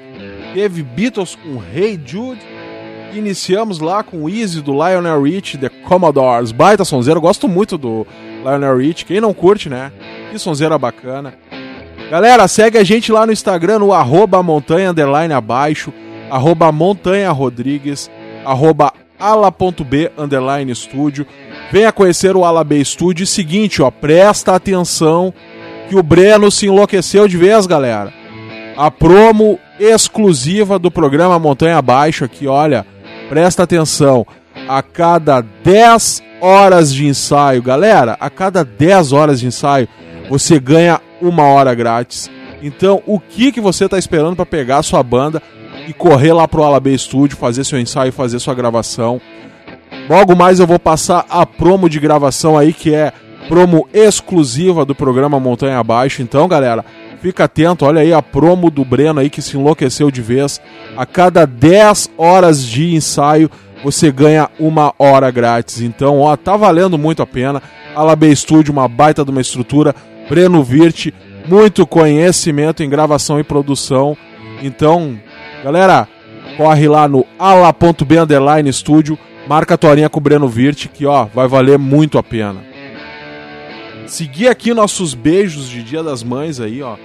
Teve 0.54 0.84
Beatles 0.84 1.36
com 1.36 1.60
Hey 1.76 2.00
Jude. 2.06 2.40
Iniciamos 3.14 3.80
lá 3.80 4.04
com 4.04 4.30
Easy 4.30 4.62
do 4.62 4.74
Lionel 4.74 5.24
Rich, 5.24 5.58
The 5.58 5.70
Commodores, 5.70 6.52
baita 6.52 6.86
sonzeira. 6.86 7.20
Gosto 7.20 7.48
muito 7.48 7.80
do 7.80 8.06
Lionel 8.44 8.78
Rich. 8.78 9.06
Quem 9.06 9.20
não 9.20 9.34
curte, 9.34 9.70
né? 9.70 9.92
Que 10.30 10.38
sonzeira 10.38 10.78
bacana. 10.78 11.34
Galera, 12.10 12.48
segue 12.48 12.78
a 12.78 12.84
gente 12.84 13.12
lá 13.12 13.26
no 13.26 13.34
Instagram, 13.34 13.80
no 13.80 13.94
arroba 13.94 14.42
montanha 14.42 14.92
underline 14.92 15.34
abaixo, 15.34 15.92
arroba 16.32 16.72
montanha 16.72 17.30
rodrigues, 17.32 18.10
arroba 18.46 18.94
ala.b 19.20 20.12
underline 20.18 20.72
estúdio. 20.72 21.28
Venha 21.72 21.92
conhecer 21.92 22.36
o 22.38 22.46
Ala 22.46 22.64
B 22.64 22.78
Estúdio. 22.78 23.24
E 23.24 23.28
seguinte, 23.28 23.82
ó, 23.82 23.92
presta 23.92 24.56
atenção 24.56 25.34
que 25.90 25.96
o 25.98 26.04
Breno 26.04 26.50
se 26.50 26.68
enlouqueceu 26.68 27.28
de 27.28 27.36
vez, 27.36 27.66
galera. 27.66 28.14
A 28.78 28.90
promo 28.90 29.60
exclusiva 29.80 30.80
do 30.80 30.90
programa 30.90 31.38
Montanha 31.40 31.78
Abaixo 31.78 32.24
aqui, 32.24 32.48
olha, 32.48 32.86
presta 33.28 33.64
atenção. 33.64 34.26
a 34.68 34.82
cada 34.82 35.42
10 35.42 36.24
horas 36.42 36.94
de 36.94 37.06
ensaio. 37.06 37.62
Galera, 37.62 38.18
a 38.20 38.30
cada 38.30 38.64
10 38.64 39.14
horas 39.14 39.40
de 39.40 39.48
ensaio, 39.48 39.88
você 40.30 40.60
ganha 40.60 41.00
uma 41.22 41.44
hora 41.44 41.74
grátis. 41.74 42.30
Então, 42.62 43.02
o 43.06 43.20
que, 43.20 43.52
que 43.52 43.62
você 43.62 43.86
está 43.86 43.98
esperando 43.98 44.36
para 44.36 44.46
pegar 44.46 44.78
a 44.78 44.84
sua 44.84 45.04
banda 45.04 45.42
e 45.88 45.94
correr 45.94 46.34
lá 46.34 46.48
pro 46.48 46.64
Alabê 46.64 46.98
Studio, 46.98 47.38
fazer 47.38 47.64
seu 47.64 47.80
ensaio, 47.80 48.12
fazer 48.12 48.40
sua 48.40 48.56
gravação? 48.56 49.22
Logo 50.10 50.36
mais 50.36 50.60
eu 50.60 50.68
vou 50.68 50.80
passar 50.80 51.26
a 51.30 51.46
promo 51.46 51.90
de 51.90 52.00
gravação 52.00 52.58
aí, 52.58 52.74
que 52.74 52.94
é 52.94 53.12
promo 53.48 53.88
exclusiva 53.94 54.86
do 54.86 54.96
programa 54.96 55.40
Montanha 55.40 55.80
Abaixo. 55.80 56.22
Então, 56.22 56.48
galera, 56.48 56.84
fica 57.22 57.46
atento, 57.46 57.86
olha 57.86 58.02
aí 58.02 58.14
a 58.14 58.22
promo 58.22 58.70
do 58.70 58.84
Breno 58.84 59.20
aí 59.20 59.30
que 59.30 59.42
se 59.42 59.58
enlouqueceu 59.58 60.12
de 60.12 60.22
vez. 60.22 60.62
A 60.96 61.06
cada 61.06 61.46
10 61.46 62.12
horas 62.18 62.64
de 62.64 62.94
ensaio, 62.94 63.50
você 63.84 64.12
ganha 64.12 64.50
uma 64.60 64.94
hora 64.98 65.30
grátis. 65.32 65.82
Então, 65.82 66.20
ó, 66.20 66.36
tá 66.36 66.58
valendo 66.58 66.98
muito 66.98 67.22
a 67.22 67.28
pena. 67.28 67.62
Alabê 67.96 68.36
Studio, 68.36 68.72
uma 68.72 68.88
baita 68.88 69.24
de 69.24 69.32
uma 69.32 69.42
estrutura. 69.42 69.96
Breno 70.30 70.64
Virt, 70.64 71.14
muito 71.48 71.88
conhecimento 71.88 72.84
em 72.84 72.90
gravação 72.90 73.40
e 73.40 73.44
produção. 73.44 74.18
Então, 74.62 75.20
galera, 75.64 76.08
corre 76.58 76.88
lá 76.88 77.08
no 77.08 77.26
ala.b 77.40 78.20
underline 78.20 78.72
studio, 78.74 79.18
marca 79.48 79.76
a 79.76 79.78
torinha 79.78 80.10
com 80.10 80.20
o 80.20 80.24
Breno 80.24 80.48
Virt, 80.48 80.88
que 80.88 81.06
ó, 81.06 81.26
vai 81.26 81.48
valer 81.48 81.78
muito 81.78 82.18
a 82.18 82.24
pena. 82.24 82.66
Seguir 84.06 84.48
aqui 84.48 84.74
nossos 84.74 85.14
beijos 85.14 85.70
de 85.70 85.84
Dia 85.84 86.02
das 86.02 86.24
Mães 86.24 86.60
aí, 86.60 86.82
ó. 86.82 86.96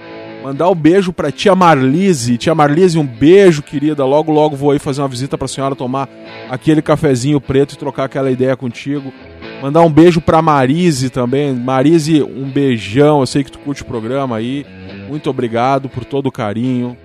Mandar 0.43 0.69
um 0.69 0.75
beijo 0.75 1.13
pra 1.13 1.31
tia 1.31 1.55
Marlise. 1.55 2.37
Tia 2.37 2.53
Marlise, 2.53 2.97
um 2.97 3.05
beijo, 3.05 3.63
querida. 3.63 4.03
Logo, 4.05 4.29
logo 4.29 4.57
vou 4.57 4.71
aí 4.71 4.79
fazer 4.79 5.01
uma 5.01 5.07
visita 5.07 5.37
pra 5.37 5.47
senhora 5.47 5.73
tomar 5.73 6.09
aquele 6.49 6.81
cafezinho 6.81 7.39
preto 7.39 7.73
e 7.73 7.77
trocar 7.77 8.03
aquela 8.03 8.29
ideia 8.29 8.55
contigo. 8.57 9.13
Mandar 9.61 9.81
um 9.81 9.91
beijo 9.91 10.19
pra 10.19 10.41
Marise 10.41 11.09
também. 11.09 11.53
Marise, 11.53 12.21
um 12.21 12.49
beijão. 12.49 13.21
Eu 13.21 13.25
sei 13.25 13.43
que 13.43 13.51
tu 13.51 13.59
curte 13.59 13.81
o 13.81 13.85
programa 13.85 14.37
aí. 14.37 14.65
Muito 15.07 15.29
obrigado 15.29 15.87
por 15.87 16.03
todo 16.03 16.27
o 16.27 16.31
carinho. 16.31 16.97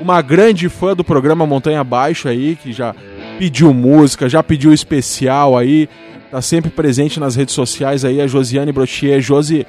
Uma 0.00 0.20
grande 0.20 0.68
fã 0.68 0.94
do 0.94 1.04
programa 1.04 1.46
Montanha 1.46 1.80
Abaixo 1.80 2.28
aí, 2.28 2.56
que 2.60 2.72
já 2.72 2.94
pediu 3.38 3.72
música, 3.72 4.28
já 4.28 4.42
pediu 4.42 4.72
especial 4.72 5.56
aí. 5.56 5.88
Tá 6.30 6.42
sempre 6.42 6.70
presente 6.70 7.20
nas 7.20 7.36
redes 7.36 7.54
sociais 7.54 8.04
aí, 8.04 8.20
a 8.20 8.26
Josiane 8.26 8.72
Brochier. 8.72 9.20
Josi, 9.20 9.64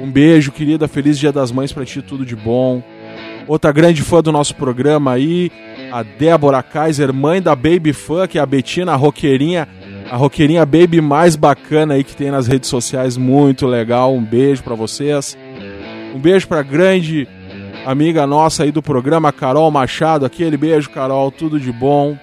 um 0.00 0.10
beijo, 0.10 0.50
querida. 0.50 0.88
Feliz 0.88 1.18
Dia 1.18 1.30
das 1.30 1.52
Mães 1.52 1.72
pra 1.72 1.84
ti, 1.84 2.00
tudo 2.00 2.24
de 2.24 2.34
bom. 2.34 2.82
Outra 3.46 3.72
grande 3.72 4.02
fã 4.02 4.22
do 4.22 4.32
nosso 4.32 4.54
programa 4.54 5.12
aí, 5.12 5.50
a 5.90 6.02
Débora 6.02 6.62
Kaiser, 6.62 7.12
mãe 7.12 7.42
da 7.42 7.54
Baby 7.54 7.92
Fã, 7.92 8.26
que 8.26 8.38
é 8.38 8.40
a 8.40 8.46
Betina, 8.46 8.92
a 8.92 8.96
roqueirinha, 8.96 9.68
a 10.12 10.16
roqueirinha 10.16 10.66
baby 10.66 11.00
mais 11.00 11.36
bacana 11.36 11.94
aí 11.94 12.04
que 12.04 12.14
tem 12.14 12.30
nas 12.30 12.46
redes 12.46 12.68
sociais, 12.68 13.16
muito 13.16 13.66
legal. 13.66 14.14
Um 14.14 14.22
beijo 14.22 14.62
pra 14.62 14.74
vocês. 14.74 15.38
Um 16.14 16.18
beijo 16.18 16.46
pra 16.46 16.62
grande 16.62 17.26
amiga 17.86 18.26
nossa 18.26 18.62
aí 18.62 18.70
do 18.70 18.82
programa, 18.82 19.32
Carol 19.32 19.70
Machado. 19.70 20.26
Aquele 20.26 20.58
beijo, 20.58 20.90
Carol, 20.90 21.30
tudo 21.30 21.58
de 21.58 21.72
bom. 21.72 22.14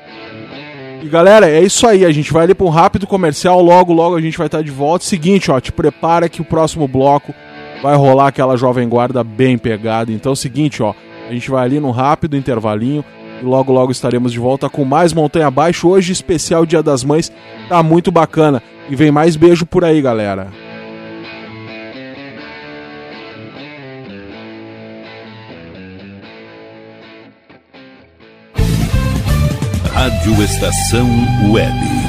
E 1.01 1.09
galera, 1.09 1.49
é 1.49 1.63
isso 1.63 1.87
aí. 1.87 2.05
A 2.05 2.11
gente 2.11 2.31
vai 2.31 2.43
ali 2.43 2.53
para 2.53 2.67
um 2.67 2.69
rápido 2.69 3.07
comercial. 3.07 3.59
Logo, 3.59 3.91
logo 3.91 4.15
a 4.15 4.21
gente 4.21 4.37
vai 4.37 4.45
estar 4.45 4.61
de 4.61 4.69
volta. 4.69 5.03
Seguinte, 5.03 5.49
ó, 5.49 5.59
te 5.59 5.71
prepara 5.71 6.29
que 6.29 6.43
o 6.43 6.45
próximo 6.45 6.87
bloco 6.87 7.33
vai 7.81 7.95
rolar 7.95 8.27
aquela 8.27 8.55
jovem 8.55 8.87
guarda 8.87 9.23
bem 9.23 9.57
pegada. 9.57 10.11
Então, 10.11 10.35
seguinte, 10.35 10.83
ó, 10.83 10.93
a 11.27 11.33
gente 11.33 11.49
vai 11.49 11.65
ali 11.65 11.79
num 11.79 11.89
rápido 11.89 12.37
intervalinho 12.37 13.03
e 13.41 13.45
logo, 13.45 13.71
logo 13.71 13.91
estaremos 13.91 14.31
de 14.31 14.39
volta 14.39 14.69
com 14.69 14.83
mais 14.83 15.13
Montanha 15.13 15.47
Abaixo. 15.47 15.87
Hoje, 15.87 16.11
especial 16.11 16.65
Dia 16.65 16.83
das 16.83 17.03
Mães, 17.03 17.31
tá 17.67 17.81
muito 17.81 18.11
bacana. 18.11 18.61
E 18.89 18.95
vem 18.95 19.11
mais 19.11 19.35
beijo 19.35 19.65
por 19.65 19.83
aí, 19.85 20.01
galera. 20.01 20.47
Rádio 29.93 30.43
Estação 30.43 31.07
Web. 31.51 32.08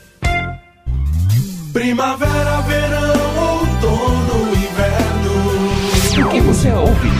Primavera, 2.01 2.61
verão, 2.61 3.59
outono, 3.59 4.55
inverno. 4.55 6.25
O 6.25 6.29
que 6.31 6.41
você 6.41 6.71
ouve? 6.71 7.11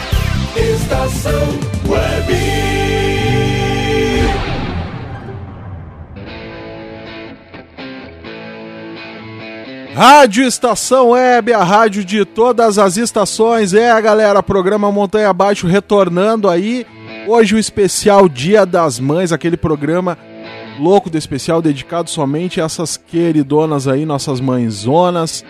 Estação 0.55 1.47
Web. 1.87 2.33
Rádio 9.93 10.43
Estação 10.43 11.09
Web, 11.11 11.53
a 11.53 11.63
rádio 11.63 12.03
de 12.03 12.25
todas 12.25 12.79
as 12.79 12.97
estações. 12.97 13.75
É, 13.75 14.01
galera, 14.01 14.41
programa 14.41 14.91
Montanha 14.91 15.29
Abaixo 15.29 15.67
retornando 15.67 16.49
aí. 16.49 16.87
Hoje 17.27 17.53
o 17.53 17.59
especial 17.59 18.27
Dia 18.27 18.65
das 18.65 18.99
Mães, 18.99 19.31
aquele 19.31 19.57
programa 19.57 20.17
louco 20.79 21.09
do 21.09 21.17
especial 21.17 21.61
dedicado 21.61 22.09
somente 22.09 22.61
a 22.61 22.65
essas 22.65 22.97
queridonas 22.97 23.87
aí, 23.87 24.05
nossas 24.05 24.39
mãezonas. 24.39 25.43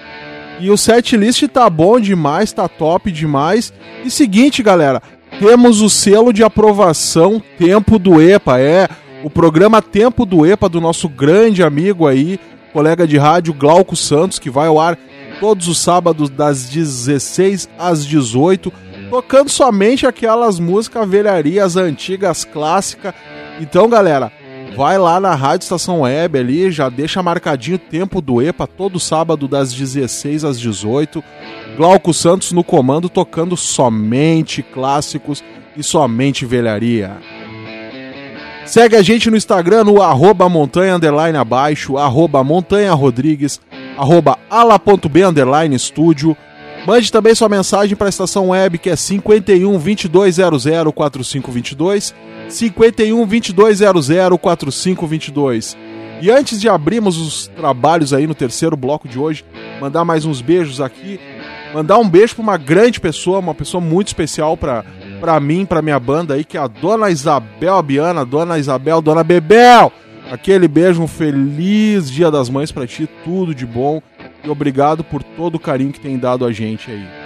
E 0.59 0.69
o 0.69 0.77
set 0.77 1.17
list 1.17 1.47
tá 1.47 1.69
bom 1.69 1.99
demais, 1.99 2.53
tá 2.53 2.67
top 2.67 3.11
demais. 3.11 3.73
E 4.05 4.11
seguinte, 4.11 4.61
galera, 4.61 5.01
temos 5.39 5.81
o 5.81 5.89
selo 5.89 6.31
de 6.31 6.43
aprovação 6.43 7.41
Tempo 7.57 7.97
do 7.97 8.21
EPA, 8.21 8.59
é 8.59 8.87
o 9.23 9.29
programa 9.29 9.81
Tempo 9.81 10.25
do 10.25 10.45
EPA 10.45 10.69
do 10.69 10.81
nosso 10.81 11.07
grande 11.07 11.63
amigo 11.63 12.07
aí, 12.07 12.39
colega 12.73 13.07
de 13.07 13.17
rádio 13.17 13.53
Glauco 13.53 13.95
Santos, 13.95 14.39
que 14.39 14.49
vai 14.49 14.67
ao 14.67 14.79
ar 14.79 14.97
todos 15.39 15.67
os 15.67 15.79
sábados 15.79 16.29
das 16.29 16.69
16 16.69 17.69
às 17.79 18.05
18, 18.05 18.71
tocando 19.09 19.49
somente 19.49 20.05
aquelas 20.05 20.59
músicas 20.59 21.09
velharias 21.09 21.75
antigas, 21.75 22.45
clássicas. 22.45 23.13
Então, 23.59 23.89
galera, 23.89 24.31
vai 24.75 24.97
lá 24.97 25.19
na 25.19 25.35
Rádio 25.35 25.65
Estação 25.65 26.01
Web 26.01 26.37
ali, 26.37 26.71
já 26.71 26.89
deixa 26.89 27.21
marcadinho 27.21 27.75
o 27.75 27.79
tempo 27.79 28.21
do 28.21 28.41
EPA 28.41 28.65
todo 28.65 28.99
sábado 28.99 29.47
das 29.47 29.73
16 29.73 30.43
às 30.43 30.59
18. 30.59 31.23
Glauco 31.75 32.13
Santos 32.13 32.51
no 32.51 32.63
comando 32.63 33.09
tocando 33.09 33.55
somente 33.57 34.61
clássicos 34.63 35.43
e 35.75 35.83
somente 35.83 36.45
velharia. 36.45 37.17
Segue 38.65 38.95
a 38.95 39.01
gente 39.01 39.29
no 39.29 39.35
Instagram 39.35 39.83
no 39.83 40.01
arroba 40.01 40.47
montanha 40.47 40.95
underline 40.95 41.37
abaixo, 41.37 41.97
arroba 41.97 42.43
montanha 42.43 42.93
rodrigues, 42.93 43.59
arroba 43.97 44.37
ala.b 44.49 45.23
underline 45.23 45.75
estúdio. 45.75 46.37
Mande 46.85 47.11
também 47.11 47.35
sua 47.35 47.49
mensagem 47.49 47.95
para 47.95 48.07
a 48.07 48.09
estação 48.09 48.49
web 48.49 48.77
que 48.77 48.89
é 48.89 48.95
51 48.95 49.77
2200 49.77 50.63
4522, 50.93 52.15
51 52.51 53.25
2200 53.25 54.07
4522. 54.39 55.77
E 56.21 56.29
antes 56.29 56.61
de 56.61 56.69
abrirmos 56.69 57.17
os 57.17 57.47
trabalhos 57.47 58.13
aí 58.13 58.27
no 58.27 58.35
terceiro 58.35 58.77
bloco 58.77 59.07
de 59.07 59.17
hoje, 59.17 59.43
mandar 59.79 60.05
mais 60.05 60.23
uns 60.23 60.39
beijos 60.39 60.79
aqui, 60.79 61.19
mandar 61.73 61.97
um 61.97 62.07
beijo 62.07 62.35
para 62.35 62.43
uma 62.43 62.57
grande 62.57 62.99
pessoa, 62.99 63.39
uma 63.39 63.55
pessoa 63.55 63.81
muito 63.81 64.07
especial 64.07 64.55
para 64.55 64.85
para 65.19 65.39
mim, 65.39 65.67
para 65.67 65.83
minha 65.83 65.99
banda 65.99 66.33
aí, 66.33 66.43
que 66.43 66.57
é 66.57 66.59
a 66.59 66.65
Dona 66.65 67.11
Isabel 67.11 67.75
Abiana, 67.75 68.25
Dona 68.25 68.57
Isabel, 68.57 69.03
Dona 69.03 69.23
Bebel. 69.23 69.93
Aquele 70.31 70.67
beijo, 70.67 71.01
um 71.01 71.07
feliz 71.07 72.09
Dia 72.09 72.31
das 72.31 72.49
Mães 72.49 72.71
para 72.71 72.87
ti, 72.87 73.07
tudo 73.23 73.53
de 73.53 73.65
bom 73.65 74.01
e 74.43 74.49
obrigado 74.49 75.03
por 75.03 75.21
todo 75.21 75.55
o 75.55 75.59
carinho 75.59 75.91
que 75.91 75.99
tem 75.99 76.17
dado 76.17 76.43
a 76.43 76.51
gente 76.51 76.89
aí. 76.89 77.20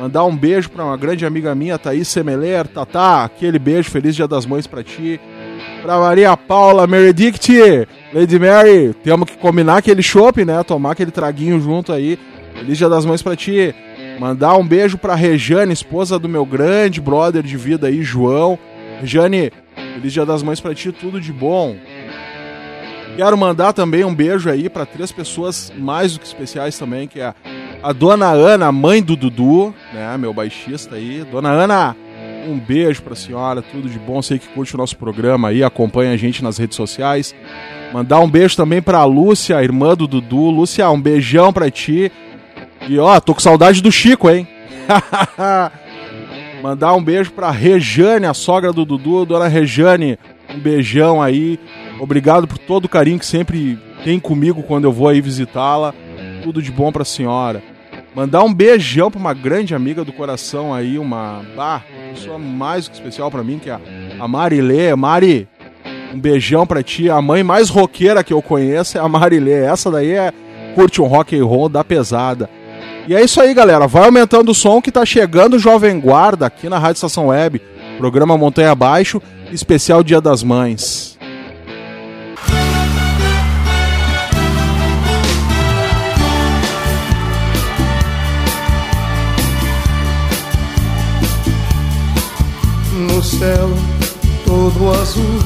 Mandar 0.00 0.24
um 0.24 0.34
beijo 0.34 0.70
para 0.70 0.82
uma 0.82 0.96
grande 0.96 1.26
amiga 1.26 1.54
minha, 1.54 1.78
Thaís 1.78 2.08
Semeler, 2.08 2.66
Tatá, 2.66 3.22
aquele 3.22 3.58
beijo, 3.58 3.90
feliz 3.90 4.16
Dia 4.16 4.26
das 4.26 4.46
Mães 4.46 4.66
para 4.66 4.82
ti. 4.82 5.20
Pra 5.82 5.98
Maria 5.98 6.34
Paula 6.38 6.86
Meredict, 6.86 7.52
Lady 8.10 8.38
Mary, 8.38 8.94
temos 9.04 9.28
que 9.28 9.36
combinar 9.36 9.76
aquele 9.76 10.02
chopp, 10.02 10.42
né? 10.42 10.62
Tomar 10.62 10.92
aquele 10.92 11.10
traguinho 11.10 11.60
junto 11.60 11.92
aí. 11.92 12.18
Feliz 12.54 12.78
Dia 12.78 12.88
das 12.88 13.04
Mães 13.04 13.20
pra 13.20 13.36
ti. 13.36 13.74
Mandar 14.18 14.56
um 14.56 14.66
beijo 14.66 14.96
pra 14.96 15.14
Rejane, 15.14 15.74
esposa 15.74 16.18
do 16.18 16.30
meu 16.30 16.46
grande 16.46 16.98
brother 16.98 17.42
de 17.42 17.58
vida 17.58 17.88
aí, 17.88 18.02
João. 18.02 18.58
Rejane, 19.02 19.52
feliz 19.92 20.14
Dia 20.14 20.24
das 20.24 20.42
Mães 20.42 20.60
pra 20.60 20.74
ti, 20.74 20.92
tudo 20.92 21.20
de 21.20 21.30
bom. 21.30 21.76
Quero 23.18 23.36
mandar 23.36 23.74
também 23.74 24.02
um 24.02 24.14
beijo 24.14 24.48
aí 24.48 24.70
para 24.70 24.86
três 24.86 25.12
pessoas 25.12 25.70
mais 25.76 26.14
do 26.14 26.20
que 26.20 26.26
especiais 26.26 26.78
também, 26.78 27.06
que 27.06 27.20
é 27.20 27.34
a 27.82 27.92
Dona 27.92 28.28
Ana, 28.28 28.70
mãe 28.70 29.02
do 29.02 29.16
Dudu, 29.16 29.74
né, 29.92 30.16
meu 30.18 30.32
baixista 30.32 30.96
aí. 30.96 31.24
Dona 31.30 31.50
Ana, 31.50 31.96
um 32.46 32.58
beijo 32.58 33.02
pra 33.02 33.14
senhora, 33.14 33.62
tudo 33.62 33.88
de 33.88 33.98
bom. 33.98 34.20
Sei 34.22 34.38
que 34.38 34.48
curte 34.48 34.74
o 34.74 34.78
nosso 34.78 34.96
programa 34.96 35.48
aí, 35.48 35.62
acompanha 35.62 36.12
a 36.12 36.16
gente 36.16 36.42
nas 36.42 36.58
redes 36.58 36.76
sociais. 36.76 37.34
Mandar 37.92 38.20
um 38.20 38.30
beijo 38.30 38.56
também 38.56 38.80
pra 38.80 39.04
Lúcia, 39.04 39.62
irmã 39.62 39.94
do 39.96 40.06
Dudu. 40.06 40.50
Lúcia, 40.50 40.88
um 40.90 41.00
beijão 41.00 41.52
pra 41.52 41.70
ti. 41.70 42.10
E 42.88 42.98
ó, 42.98 43.18
tô 43.20 43.34
com 43.34 43.40
saudade 43.40 43.82
do 43.82 43.90
Chico, 43.90 44.28
hein? 44.30 44.46
Mandar 46.62 46.94
um 46.94 47.02
beijo 47.02 47.32
pra 47.32 47.50
Rejane, 47.50 48.26
a 48.26 48.34
sogra 48.34 48.72
do 48.72 48.84
Dudu. 48.84 49.24
Dona 49.24 49.48
Rejane, 49.48 50.18
um 50.54 50.58
beijão 50.58 51.22
aí. 51.22 51.58
Obrigado 51.98 52.46
por 52.46 52.58
todo 52.58 52.84
o 52.84 52.88
carinho 52.88 53.18
que 53.18 53.26
sempre 53.26 53.78
tem 54.04 54.18
comigo 54.20 54.62
quando 54.62 54.84
eu 54.84 54.92
vou 54.92 55.08
aí 55.08 55.20
visitá-la. 55.20 55.94
Tudo 56.42 56.62
de 56.62 56.70
bom 56.70 56.90
pra 56.90 57.04
senhora. 57.04 57.62
Mandar 58.14 58.42
um 58.42 58.52
beijão 58.52 59.10
pra 59.10 59.20
uma 59.20 59.32
grande 59.32 59.74
amiga 59.74 60.04
do 60.04 60.12
coração 60.12 60.74
aí, 60.74 60.98
uma, 60.98 61.42
bah, 61.56 61.82
pessoa 62.12 62.38
mais 62.38 62.88
que 62.88 62.94
especial 62.94 63.30
pra 63.30 63.44
mim, 63.44 63.58
que 63.58 63.70
é 63.70 63.78
a- 64.18 64.26
Marilê. 64.28 64.94
Mari, 64.96 65.48
um 66.12 66.18
beijão 66.18 66.66
pra 66.66 66.82
ti. 66.82 67.08
A 67.08 67.22
mãe 67.22 67.42
mais 67.44 67.68
roqueira 67.68 68.24
que 68.24 68.32
eu 68.32 68.42
conheço 68.42 68.98
é 68.98 69.00
a 69.00 69.08
Marilê. 69.08 69.62
Essa 69.64 69.90
daí 69.90 70.10
é 70.10 70.32
curte 70.74 71.00
um 71.00 71.06
rock 71.06 71.38
and 71.38 71.44
roll 71.44 71.68
da 71.68 71.84
pesada. 71.84 72.50
E 73.06 73.14
é 73.14 73.22
isso 73.22 73.40
aí, 73.40 73.54
galera. 73.54 73.86
Vai 73.86 74.04
aumentando 74.04 74.50
o 74.50 74.54
som 74.54 74.82
que 74.82 74.90
tá 74.92 75.04
chegando 75.06 75.54
o 75.54 75.58
Jovem 75.58 75.98
Guarda 76.00 76.46
aqui 76.46 76.68
na 76.68 76.78
Rádio 76.78 76.96
Estação 76.98 77.28
Web. 77.28 77.60
Programa 77.96 78.36
Montanha 78.36 78.72
Abaixo, 78.72 79.22
especial 79.52 80.02
Dia 80.02 80.20
das 80.20 80.42
Mães. 80.42 81.09
No 93.20 93.26
céu 93.26 93.68
todo 94.46 94.98
azul, 94.98 95.40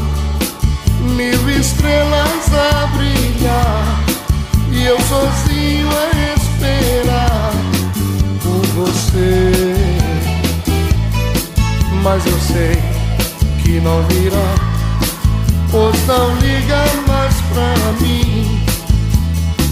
mil 1.16 1.50
estrelas 1.50 2.48
a 2.54 2.86
brilhar 2.96 4.04
e 4.70 4.84
eu 4.84 4.96
sozinho 5.00 5.88
a 5.90 6.34
esperar 6.36 7.52
por 8.44 8.64
você. 8.76 9.50
Mas 12.00 12.24
eu 12.24 12.38
sei 12.38 12.80
que 13.64 13.80
não 13.80 14.04
virá, 14.04 14.54
pois 15.72 16.06
não 16.06 16.32
liga 16.36 16.84
mais 17.08 17.34
pra 17.52 17.74
mim 18.00 18.64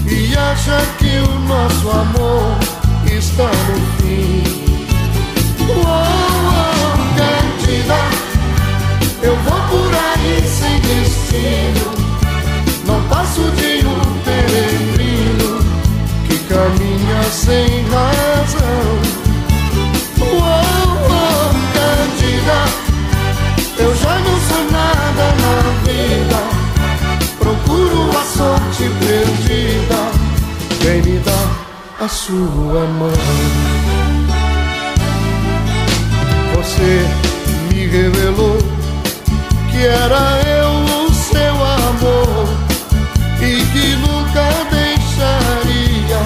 e 0.07 0.35
acha 0.35 0.77
que 0.97 1.19
o 1.19 1.39
nosso 1.47 1.89
amor 1.89 2.57
está 3.05 3.45
no 3.45 3.79
fim. 3.95 4.43
Oh, 5.69 6.32
eu 9.23 9.35
vou 9.37 9.61
por 9.69 9.91
aí 9.95 10.43
sem 10.45 10.79
destino, 10.81 11.87
não 12.85 13.01
passo 13.07 13.41
de 13.51 13.85
um 13.87 13.99
peregrino 14.25 15.59
que 16.27 16.37
caminha 16.39 17.23
sem 17.31 17.85
razão. 17.87 18.89
Oh, 20.19 20.43
oh, 21.09 21.53
Candida, 21.73 22.59
eu 23.79 23.95
já 23.95 24.19
não 24.19 24.37
sou 24.49 24.63
nada 24.71 25.25
na 25.43 25.55
vida, 25.85 26.39
procuro 27.39 28.01
a 28.17 28.23
sorte 28.25 28.83
perdida, 28.99 30.01
quem 30.81 31.01
me 31.01 31.17
dá 31.19 31.43
a 32.03 32.07
sua 32.09 32.85
mão. 32.99 33.13
Você 36.55 36.91
me 37.73 37.87
revelou 37.87 38.42
era 39.85 40.41
eu 40.47 41.05
o 41.05 41.13
seu 41.13 41.55
amor 41.55 42.47
e 43.41 43.65
que 43.71 43.95
nunca 43.97 44.45
deixaria 44.71 46.21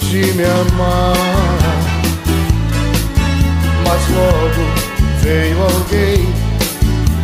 de 0.00 0.32
me 0.34 0.44
amar. 0.44 1.14
Mas 3.86 4.08
logo 4.10 4.64
veio 5.22 5.62
alguém 5.62 6.28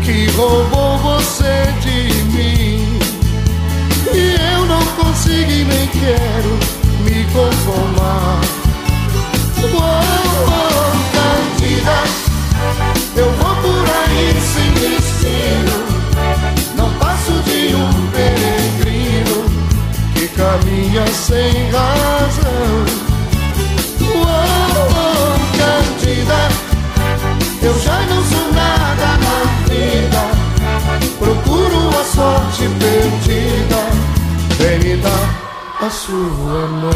que 0.03 0.27
roubou 0.37 0.99
você 0.99 1.73
de 1.81 2.13
mim. 2.33 2.99
E 4.13 4.37
eu 4.55 4.67
não 4.67 4.85
consigo 4.97 5.51
e 5.51 5.65
nem 5.65 5.87
quero 5.89 6.59
me 7.05 7.25
conformar. 7.33 8.41
Oh, 9.63 9.77
oh, 10.49 10.91
Candida, 11.13 12.30
caminha 20.41 21.07
sem 21.09 21.70
razão. 21.70 22.84
Oh, 24.01 24.26
oh, 24.97 25.36
Candida, 25.59 26.41
eu 27.62 27.78
já 27.78 28.01
não 28.09 28.24
sou 28.24 28.53
nada 28.53 29.09
na 29.24 29.36
vida. 29.68 30.22
Procuro 31.18 31.91
a 31.91 32.05
sorte 32.05 32.62
perdida. 32.78 33.80
Vem 34.59 34.78
me 34.78 34.97
dar 35.03 35.86
a 35.86 35.91
sua 35.91 36.66
mão. 36.68 36.91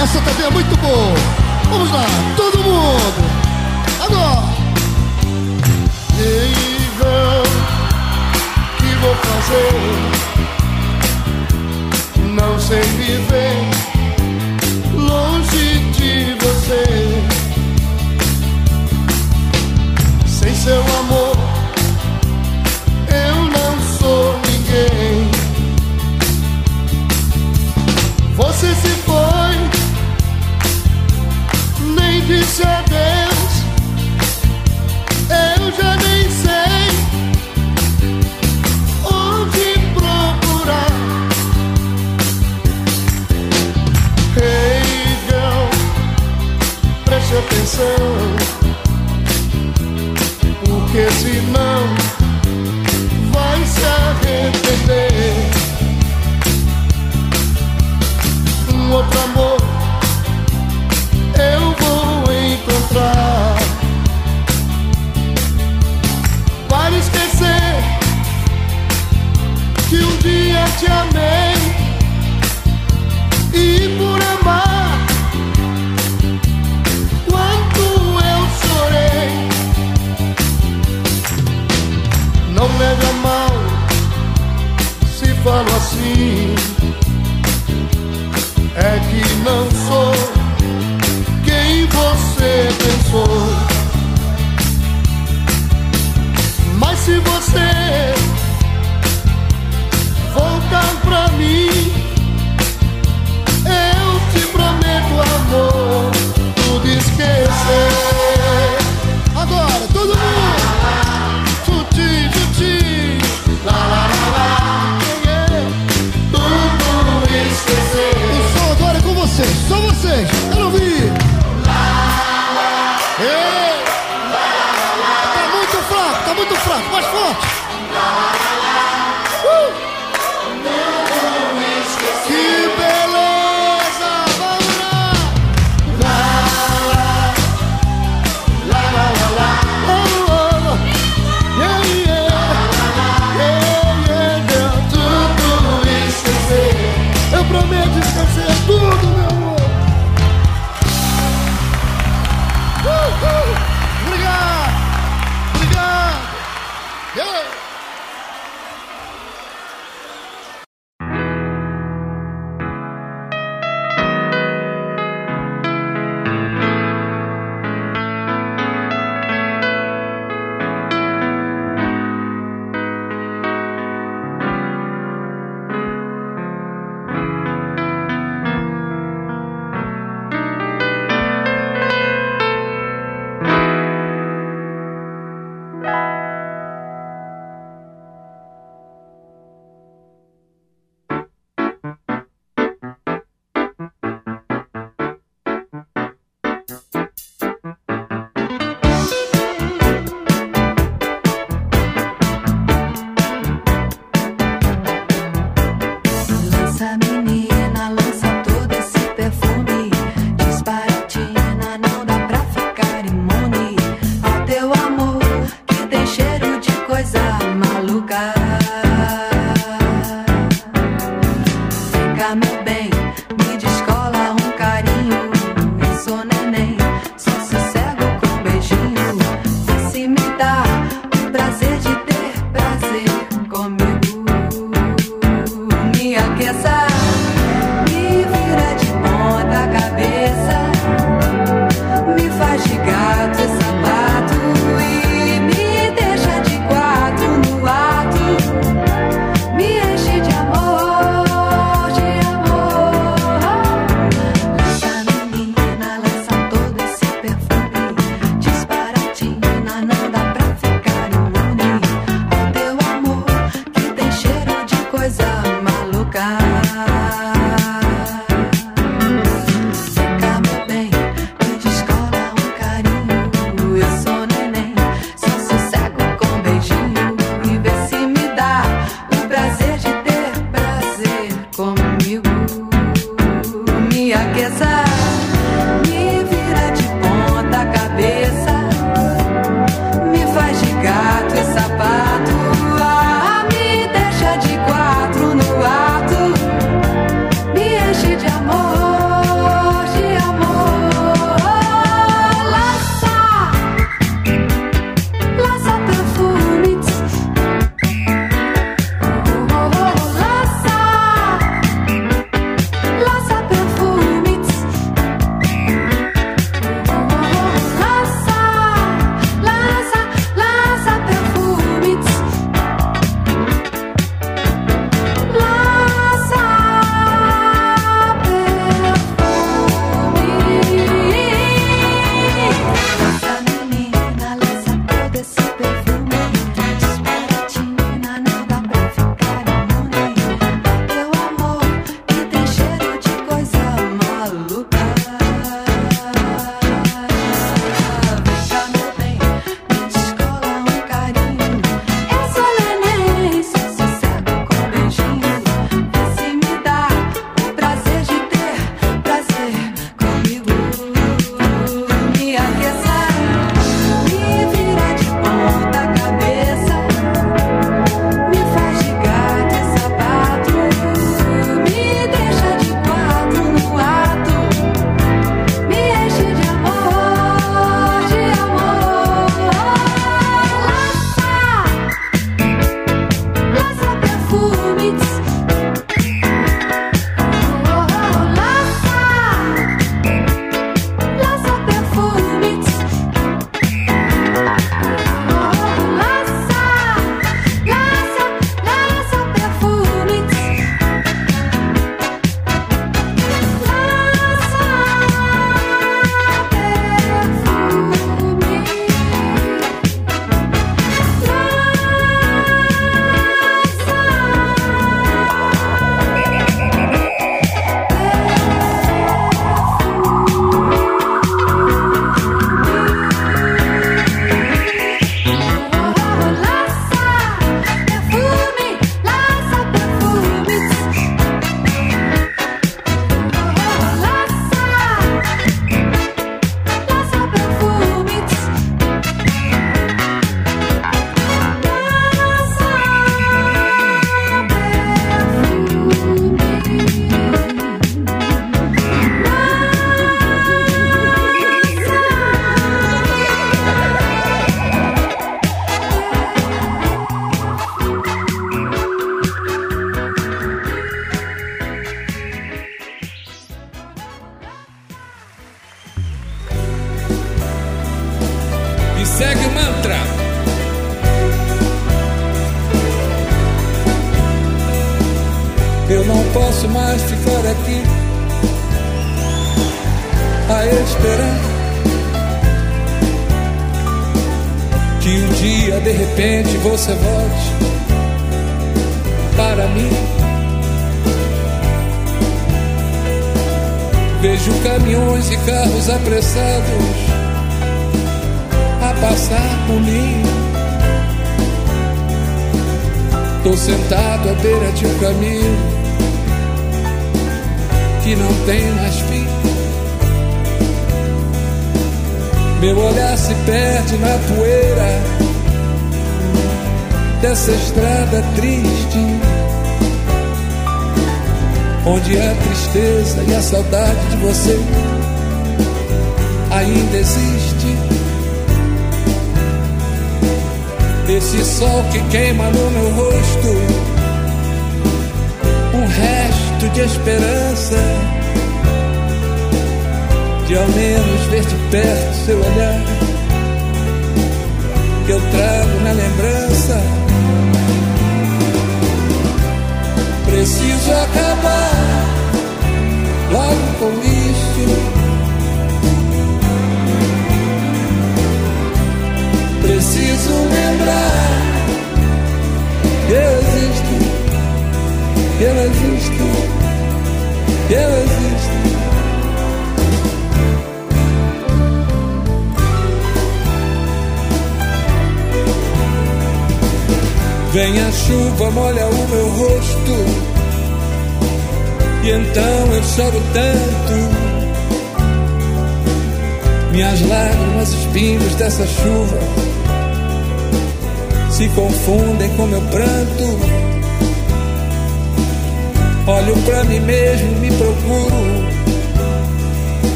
Essa 0.00 0.20
também 0.20 0.46
é 0.46 0.50
muito 0.50 0.76
boa. 0.76 1.14
Vamos 1.70 1.90
lá, 1.90 2.06
todo 2.36 2.58
mundo. 2.62 3.37
Vou 9.00 9.14
fazer? 9.14 9.72
Não 12.34 12.58
sei 12.58 12.80
viver 12.80 13.88
longe 14.94 15.78
de 15.92 16.34
você. 16.34 16.84
Sem 20.26 20.54
seu 20.54 20.80
amor, 21.00 21.27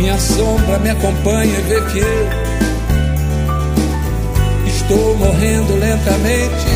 Minha 0.00 0.18
sombra 0.18 0.78
me 0.78 0.88
acompanha 0.88 1.58
e 1.58 1.60
vê 1.60 1.80
que 1.82 1.98
eu 1.98 2.30
estou 4.66 5.14
morrendo 5.18 5.74
lentamente. 5.76 6.66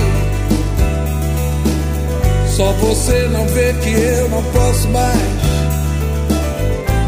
Só 2.54 2.70
você 2.72 3.26
não 3.28 3.48
vê 3.48 3.72
que 3.82 3.88
eu 3.88 4.28
não 4.28 4.42
posso 4.42 4.88
mais 4.90 5.16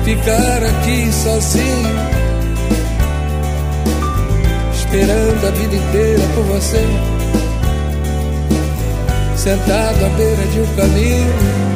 ficar 0.06 0.64
aqui 0.64 1.12
sozinho, 1.12 1.94
esperando 4.72 5.46
a 5.46 5.50
vida 5.50 5.76
inteira 5.76 6.22
por 6.34 6.44
você, 6.44 6.82
sentado 9.36 10.02
à 10.02 10.08
beira 10.16 10.46
de 10.46 10.60
um 10.60 10.76
caminho. 10.76 11.75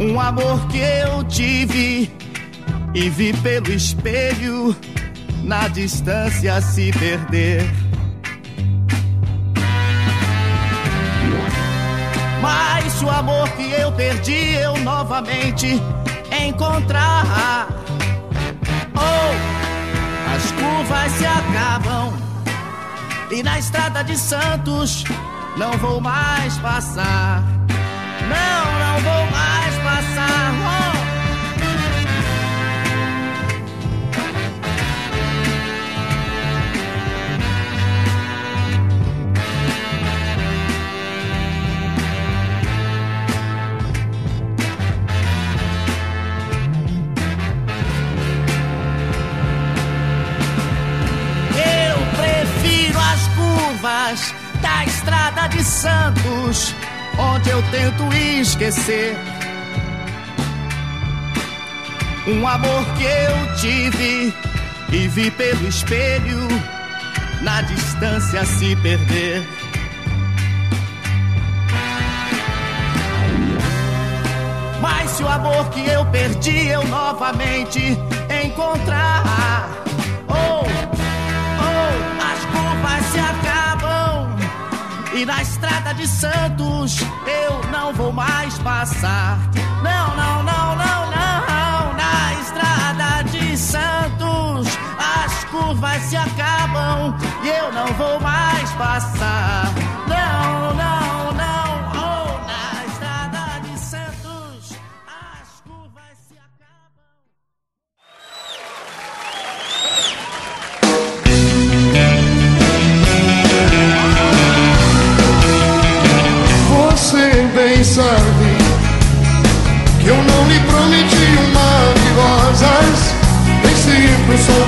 um 0.00 0.20
amor 0.20 0.66
que 0.68 0.78
eu 0.78 1.24
tive 1.24 2.10
e 2.94 3.08
vi 3.10 3.32
pelo 3.38 3.70
espelho 3.70 4.76
na 5.42 5.68
distância 5.68 6.60
se 6.60 6.92
perder. 6.92 7.62
Mas 12.40 13.02
o 13.02 13.10
amor 13.10 13.48
que 13.50 13.70
eu 13.72 13.92
perdi 13.92 14.54
eu 14.54 14.76
novamente 14.78 15.80
encontrar. 16.46 17.68
Oh, 18.96 20.34
as 20.34 20.50
curvas 20.52 21.12
se 21.12 21.26
acabam 21.26 22.12
e 23.30 23.42
na 23.42 23.58
estrada 23.58 24.04
de 24.04 24.16
Santos 24.16 25.04
não 25.56 25.72
vou 25.78 26.00
mais 26.00 26.56
passar. 26.58 27.42
Não, 28.28 28.78
não 28.78 29.00
vou 29.00 29.30
mais 29.30 29.74
passar. 29.78 30.44
Eu 51.56 51.96
prefiro 52.16 52.98
as 52.98 53.28
curvas 53.28 54.34
da 54.60 54.84
estrada 54.84 55.48
de 55.48 55.62
Santos, 55.62 56.74
onde 57.18 57.50
eu 57.50 57.62
tento 57.70 58.12
esquecer 58.12 59.16
um 62.26 62.46
amor 62.46 62.84
que 62.96 63.04
eu 63.04 63.56
tive 63.56 64.34
e 64.90 65.08
vi 65.08 65.30
pelo 65.32 65.68
espelho 65.68 66.48
na 67.42 67.60
distância 67.62 68.44
se 68.44 68.74
perder. 68.76 69.46
Mas 74.80 75.10
se 75.10 75.22
o 75.22 75.28
amor 75.28 75.68
que 75.70 75.86
eu 75.86 76.04
perdi 76.06 76.68
eu 76.68 76.82
novamente 76.84 77.98
encontrar, 78.44 79.68
oh, 80.28 80.64
oh, 80.64 82.22
as 82.22 82.44
curvas 82.46 83.04
se 83.12 83.18
acabam 83.18 83.53
e 85.14 85.24
na 85.24 85.40
estrada 85.42 85.94
de 85.94 86.06
Santos 86.08 86.98
eu 87.00 87.70
não 87.70 87.92
vou 87.92 88.12
mais 88.12 88.58
passar. 88.58 89.38
Não, 89.82 90.16
não, 90.16 90.42
não, 90.42 90.76
não, 90.76 91.06
não. 91.10 91.94
Na 91.94 92.34
estrada 92.40 93.22
de 93.30 93.56
Santos 93.56 94.66
as 94.98 95.44
curvas 95.44 96.02
se 96.02 96.16
acabam 96.16 97.16
e 97.44 97.48
eu 97.48 97.72
não 97.72 97.86
vou 97.94 98.20
mais 98.20 98.70
passar. 98.72 99.53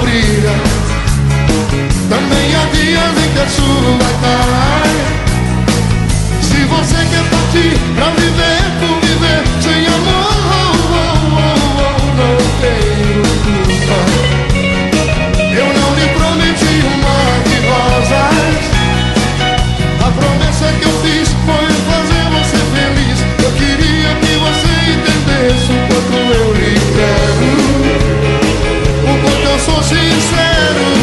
Briga. 0.01 0.53
Também 2.09 2.55
há 2.55 2.65
dias 2.73 3.17
que 3.33 3.41
a 3.41 3.49
chuva 3.49 4.06
Ven 30.57 30.96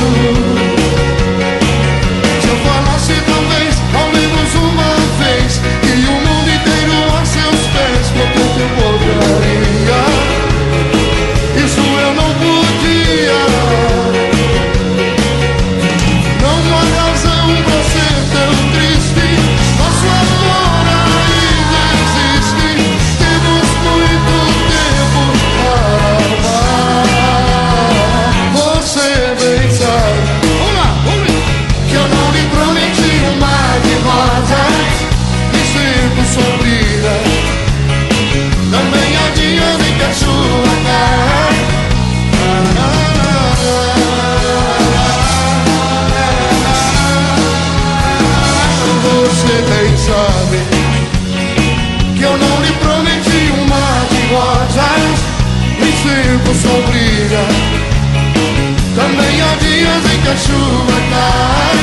chuva 60.38 60.98
cai. 61.12 61.78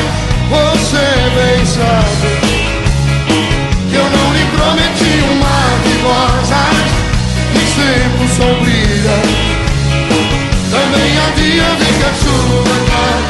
Você 0.50 1.06
bem 1.36 1.64
sabe 1.66 2.28
que 3.88 3.96
eu 3.96 4.04
não 4.04 4.32
lhe 4.34 4.44
prometi 4.56 5.12
um 5.30 5.34
mar 5.38 5.72
de 5.84 5.94
rosas. 6.02 6.90
O 7.80 8.28
sol 8.36 8.54
brilha. 8.60 9.18
Também 10.70 11.10
há 11.18 11.30
dias 11.34 11.78
em 11.80 11.94
que 11.98 12.10
chuva 12.22 12.76
cai. 12.90 13.20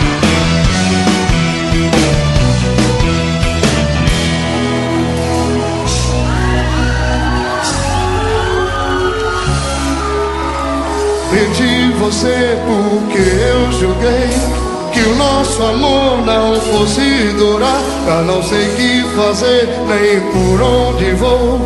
Perdi 11.30 11.92
você 11.92 12.58
porque 12.66 13.22
eu 13.22 13.60
julguei 13.72 14.69
que 15.00 15.08
o 15.08 15.14
nosso 15.16 15.62
amor 15.62 16.24
não 16.26 16.60
fosse 16.60 17.32
durar. 17.38 17.80
Já 18.06 18.22
não 18.22 18.42
sei 18.42 18.68
o 18.68 18.76
que 18.76 19.04
fazer, 19.16 19.68
nem 19.88 20.20
por 20.32 20.62
onde 20.62 21.12
vou. 21.12 21.60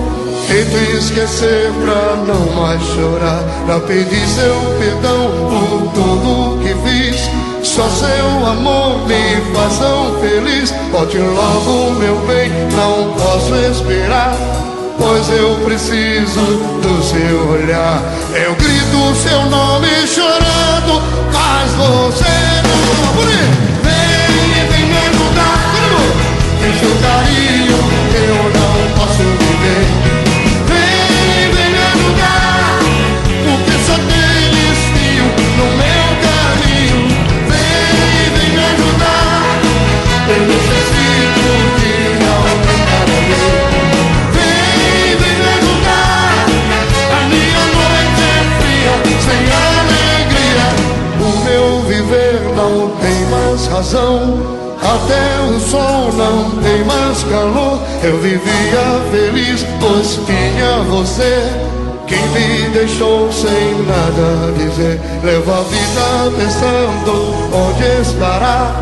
Tento 0.46 0.76
esquecer 0.96 1.72
pra 1.82 2.16
não 2.26 2.62
mais 2.62 2.80
chorar. 2.82 3.42
Já 3.66 3.80
pedi 3.80 4.26
seu 4.28 4.54
perdão 4.78 5.30
por 5.48 5.92
tudo 5.92 6.60
que 6.62 6.74
fiz. 6.86 7.28
Só 7.66 7.88
seu 7.88 8.46
amor 8.46 8.98
me 9.08 9.40
faz 9.54 9.78
tão 9.78 10.14
feliz. 10.20 10.72
Volte 10.92 11.18
logo, 11.18 11.92
meu 11.98 12.16
bem, 12.26 12.50
não 12.76 13.14
posso 13.14 13.54
esperar. 13.54 14.36
Pois 14.98 15.28
eu 15.30 15.56
preciso 15.64 16.40
do 16.82 17.02
seu 17.02 17.50
olhar. 17.50 18.00
Eu 18.34 18.54
grito 18.54 19.14
seu 19.16 19.44
nome 19.46 19.88
chorando, 20.06 21.02
mas 21.32 21.72
você. 21.72 22.53
Vem, 23.82 24.68
vem 24.68 24.86
me 24.86 24.96
ajudar. 24.98 25.56
Todo 25.72 25.88
mundo. 25.90 26.34
Carinho 27.02 27.76
eu 28.14 28.50
não 28.52 28.94
posso 28.94 29.22
viver. 29.22 29.53
Razão. 53.74 54.20
Até 54.80 55.50
o 55.50 55.58
sol 55.58 56.12
não 56.12 56.50
tem 56.62 56.84
mais 56.84 57.24
calor. 57.24 57.80
Eu 58.02 58.18
vivia 58.18 59.00
feliz, 59.10 59.66
pois 59.80 60.20
tinha 60.26 60.78
você. 60.88 61.50
Quem 62.06 62.22
me 62.28 62.68
deixou 62.70 63.32
sem 63.32 63.82
nada 63.86 64.52
dizer. 64.56 65.00
Levo 65.24 65.52
a 65.52 65.62
vida 65.62 66.36
pensando 66.36 67.34
onde 67.52 68.02
estará. 68.02 68.72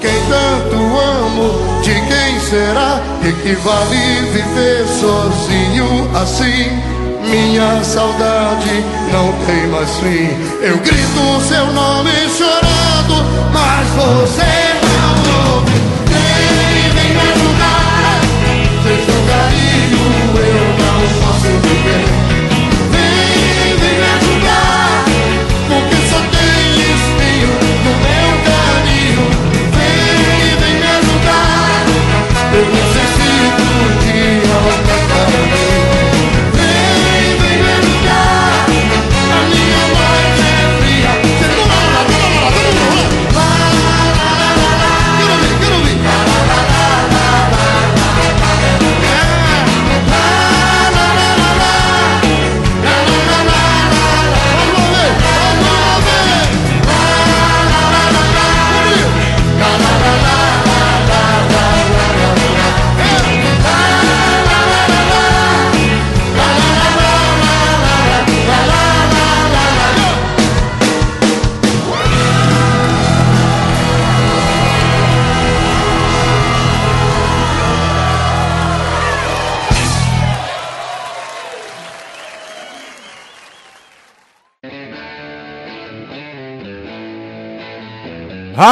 Quem 0.00 0.12
tanto 0.28 0.76
amo, 0.76 1.82
de 1.82 1.94
quem 1.94 2.38
será? 2.40 3.00
E 3.22 3.32
que 3.32 3.54
vale 3.56 4.30
viver 4.30 4.86
sozinho 4.86 6.08
assim? 6.14 6.95
Minha 7.26 7.82
saudade 7.82 8.84
não 9.12 9.32
tem 9.46 9.66
mais 9.66 9.90
fim. 9.96 10.28
Eu 10.62 10.78
grito 10.78 11.40
seu 11.48 11.66
nome 11.72 12.10
chorando, 12.28 13.24
mas 13.52 13.88
você 13.88 14.65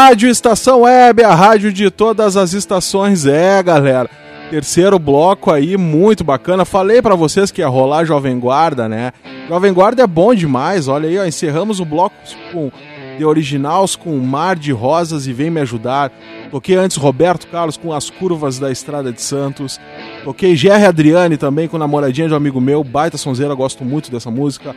Rádio 0.07 0.29
Estação 0.29 0.83
Web, 0.83 1.25
a 1.25 1.35
rádio 1.35 1.73
de 1.73 1.91
todas 1.91 2.37
as 2.37 2.53
estações. 2.53 3.25
É, 3.25 3.63
galera. 3.63 4.11
Terceiro 4.51 4.99
bloco 4.99 5.51
aí, 5.51 5.79
muito 5.79 6.23
bacana. 6.23 6.67
Falei 6.67 7.01
pra 7.01 7.15
vocês 7.15 7.51
que 7.51 7.63
ia 7.63 7.69
rolar 7.69 8.05
Jovem 8.05 8.39
Guarda, 8.39 8.87
né? 8.87 9.13
Jovem 9.49 9.73
Guarda 9.73 10.03
é 10.03 10.07
bom 10.07 10.35
demais. 10.35 10.89
Olha 10.89 11.09
aí, 11.09 11.19
ó, 11.19 11.25
encerramos 11.25 11.81
o 11.81 11.87
bloco 11.87 12.15
com 12.53 12.71
The 13.19 13.25
Originals, 13.25 13.97
com 13.97 14.15
Mar 14.19 14.57
de 14.57 14.73
Rosas 14.73 15.27
e 15.27 15.33
Vem 15.33 15.49
Me 15.49 15.63
Ajudar. 15.63 16.13
Toquei 16.51 16.77
antes 16.77 16.99
Roberto 16.99 17.47
Carlos 17.47 17.79
com 17.79 17.91
As 17.91 18.11
Curvas 18.11 18.59
da 18.59 18.71
Estrada 18.71 19.11
de 19.11 19.23
Santos. 19.23 19.81
Toquei 20.23 20.55
Gerry 20.55 20.85
Adriane 20.85 21.39
também 21.39 21.67
com 21.67 21.79
Namoradinha 21.79 22.29
de 22.29 22.35
um 22.35 22.37
amigo 22.37 22.61
meu, 22.61 22.85
baita 22.85 23.17
sonzeira, 23.17 23.55
gosto 23.55 23.83
muito 23.87 24.11
dessa 24.11 24.31
música. 24.31 24.77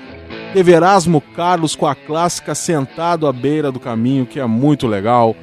Teve 0.54 0.72
Erasmo 0.72 1.22
Carlos 1.36 1.76
com 1.76 1.86
a 1.86 1.94
clássica 1.94 2.56
Sentado 2.56 3.28
à 3.28 3.34
Beira 3.34 3.72
do 3.72 3.80
Caminho, 3.80 4.26
que 4.26 4.40
é 4.40 4.46
muito 4.46 4.88
legal. 4.88 5.36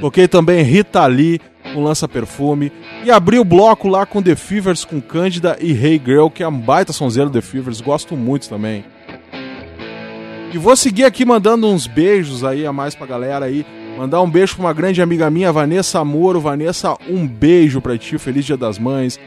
Toquei 0.00 0.28
também 0.28 0.62
Rita 0.62 1.04
Lee 1.06 1.40
com 1.74 1.82
Lança 1.82 2.06
Perfume. 2.06 2.72
E 3.04 3.10
abri 3.10 3.38
o 3.38 3.44
bloco 3.44 3.88
lá 3.88 4.06
com 4.06 4.22
The 4.22 4.36
Fevers, 4.36 4.84
com 4.84 5.00
Cândida 5.00 5.56
e 5.60 5.72
Hey 5.72 6.00
Girl, 6.04 6.28
que 6.28 6.42
é 6.42 6.48
um 6.48 6.58
baita 6.58 6.92
sonzeiro 6.92 7.30
The 7.30 7.40
Fevers, 7.40 7.80
gosto 7.80 8.16
muito 8.16 8.48
também. 8.48 8.84
E 10.52 10.58
vou 10.58 10.74
seguir 10.76 11.04
aqui 11.04 11.24
mandando 11.24 11.66
uns 11.66 11.86
beijos 11.86 12.42
aí 12.42 12.66
a 12.66 12.72
mais 12.72 12.94
pra 12.94 13.06
galera 13.06 13.46
aí. 13.46 13.64
Mandar 13.96 14.22
um 14.22 14.30
beijo 14.30 14.56
pra 14.56 14.64
uma 14.64 14.72
grande 14.72 15.02
amiga 15.02 15.30
minha, 15.30 15.52
Vanessa 15.52 16.02
Moro. 16.04 16.40
Vanessa, 16.40 16.96
um 17.08 17.26
beijo 17.26 17.80
pra 17.80 17.98
ti, 17.98 18.18
feliz 18.18 18.44
Dia 18.44 18.56
das 18.56 18.78
Mães. 18.78 19.18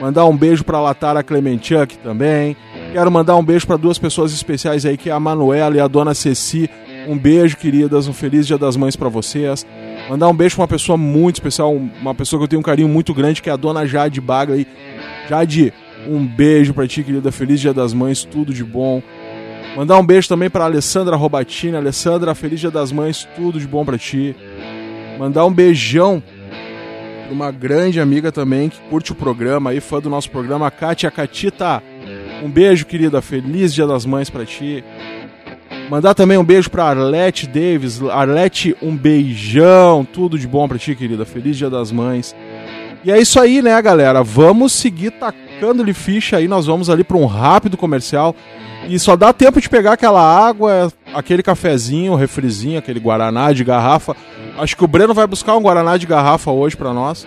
Mandar 0.00 0.24
um 0.24 0.36
beijo 0.36 0.64
pra 0.64 0.80
Latara 0.80 1.22
Clemenchuk 1.22 1.98
também. 1.98 2.56
Quero 2.92 3.10
mandar 3.10 3.36
um 3.36 3.44
beijo 3.44 3.66
pra 3.66 3.76
duas 3.76 3.98
pessoas 3.98 4.32
especiais 4.32 4.84
aí, 4.84 4.96
que 4.96 5.08
é 5.08 5.12
a 5.12 5.20
Manuela 5.20 5.76
e 5.76 5.80
a 5.80 5.86
Dona 5.86 6.12
Ceci. 6.12 6.68
Um 7.06 7.16
beijo, 7.16 7.56
queridas, 7.56 8.08
um 8.08 8.12
feliz 8.12 8.46
Dia 8.46 8.58
das 8.58 8.76
Mães 8.76 8.96
pra 8.96 9.08
vocês. 9.08 9.64
Mandar 10.08 10.28
um 10.28 10.34
beijo 10.34 10.56
pra 10.56 10.62
uma 10.62 10.68
pessoa 10.68 10.98
muito 10.98 11.36
especial, 11.36 11.72
uma 11.72 12.14
pessoa 12.14 12.40
que 12.40 12.44
eu 12.44 12.48
tenho 12.48 12.60
um 12.60 12.64
carinho 12.64 12.88
muito 12.88 13.14
grande, 13.14 13.40
que 13.40 13.48
é 13.48 13.52
a 13.52 13.56
Dona 13.56 13.86
Jade 13.86 14.20
Baga 14.20 14.54
aí. 14.54 14.66
Jade, 15.28 15.72
um 16.08 16.26
beijo 16.26 16.74
pra 16.74 16.86
ti, 16.88 17.04
querida. 17.04 17.30
Feliz 17.30 17.60
Dia 17.60 17.72
das 17.72 17.92
Mães, 17.94 18.24
tudo 18.24 18.52
de 18.52 18.64
bom. 18.64 19.00
Mandar 19.76 19.96
um 19.96 20.04
beijo 20.04 20.28
também 20.28 20.50
pra 20.50 20.64
Alessandra 20.64 21.14
Robatini. 21.14 21.76
Alessandra, 21.76 22.34
feliz 22.34 22.58
Dia 22.58 22.72
das 22.72 22.90
Mães, 22.90 23.26
tudo 23.36 23.60
de 23.60 23.68
bom 23.68 23.84
pra 23.84 23.96
ti. 23.96 24.34
Mandar 25.16 25.46
um 25.46 25.52
beijão 25.52 26.20
pra 27.24 27.32
uma 27.32 27.52
grande 27.52 28.00
amiga 28.00 28.32
também 28.32 28.68
que 28.68 28.80
curte 28.90 29.12
o 29.12 29.14
programa 29.14 29.70
aí, 29.70 29.80
fã 29.80 30.00
do 30.00 30.10
nosso 30.10 30.28
programa, 30.28 30.66
a 30.66 30.70
Kátia 30.72 31.10
Catita. 31.10 31.80
Um 32.42 32.50
beijo, 32.50 32.86
querida. 32.86 33.20
Feliz 33.20 33.74
Dia 33.74 33.86
das 33.86 34.06
Mães 34.06 34.30
pra 34.30 34.44
ti. 34.44 34.82
Mandar 35.90 36.14
também 36.14 36.38
um 36.38 36.44
beijo 36.44 36.70
pra 36.70 36.84
Arlete 36.84 37.46
Davis. 37.46 38.00
Arlete, 38.02 38.76
um 38.80 38.96
beijão. 38.96 40.04
Tudo 40.04 40.38
de 40.38 40.46
bom 40.46 40.66
pra 40.68 40.78
ti, 40.78 40.94
querida. 40.94 41.24
Feliz 41.24 41.56
Dia 41.56 41.68
das 41.68 41.90
Mães. 41.92 42.34
E 43.04 43.10
é 43.10 43.18
isso 43.18 43.40
aí, 43.40 43.62
né, 43.62 43.80
galera? 43.80 44.22
Vamos 44.22 44.72
seguir 44.72 45.10
tacando-lhe 45.12 45.94
ficha 45.94 46.36
aí. 46.36 46.46
Nós 46.46 46.66
vamos 46.66 46.88
ali 46.90 47.02
pra 47.02 47.16
um 47.16 47.26
rápido 47.26 47.76
comercial. 47.76 48.34
E 48.88 48.98
só 48.98 49.16
dá 49.16 49.32
tempo 49.32 49.60
de 49.60 49.68
pegar 49.68 49.92
aquela 49.92 50.22
água, 50.22 50.90
aquele 51.12 51.42
cafezinho, 51.42 52.14
refrizinho, 52.14 52.78
aquele 52.78 52.98
guaraná 52.98 53.52
de 53.52 53.62
garrafa. 53.62 54.16
Acho 54.58 54.76
que 54.76 54.84
o 54.84 54.88
Breno 54.88 55.12
vai 55.12 55.26
buscar 55.26 55.56
um 55.56 55.62
guaraná 55.62 55.96
de 55.96 56.06
garrafa 56.06 56.50
hoje 56.50 56.76
pra 56.76 56.92
nós. 56.92 57.26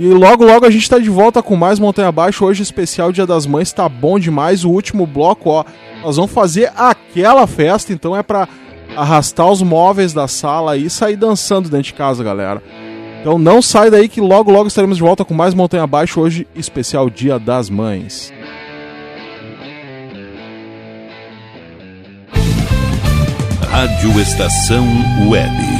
E 0.00 0.08
logo, 0.14 0.46
logo 0.46 0.64
a 0.64 0.70
gente 0.70 0.88
tá 0.88 0.98
de 0.98 1.10
volta 1.10 1.42
com 1.42 1.54
mais 1.54 1.78
Montanha 1.78 2.08
Abaixo. 2.08 2.46
Hoje, 2.46 2.62
especial 2.62 3.12
Dia 3.12 3.26
das 3.26 3.44
Mães, 3.44 3.70
tá 3.70 3.86
bom 3.86 4.18
demais. 4.18 4.64
O 4.64 4.70
último 4.70 5.06
bloco, 5.06 5.50
ó. 5.50 5.62
Nós 6.02 6.16
vamos 6.16 6.32
fazer 6.32 6.72
aquela 6.74 7.46
festa, 7.46 7.92
então 7.92 8.16
é 8.16 8.22
pra 8.22 8.48
arrastar 8.96 9.50
os 9.50 9.60
móveis 9.60 10.14
da 10.14 10.26
sala 10.26 10.74
e 10.74 10.88
sair 10.88 11.16
dançando 11.16 11.68
dentro 11.68 11.88
de 11.88 11.92
casa, 11.92 12.24
galera. 12.24 12.62
Então 13.20 13.38
não 13.38 13.60
sai 13.60 13.90
daí 13.90 14.08
que 14.08 14.22
logo, 14.22 14.50
logo 14.50 14.68
estaremos 14.68 14.96
de 14.96 15.02
volta 15.02 15.22
com 15.22 15.34
mais 15.34 15.52
Montanha 15.52 15.82
Abaixo. 15.82 16.18
Hoje, 16.18 16.46
especial 16.54 17.10
Dia 17.10 17.38
das 17.38 17.68
Mães. 17.68 18.32
Rádio 23.70 24.18
Estação 24.18 24.86
Web. 25.28 25.79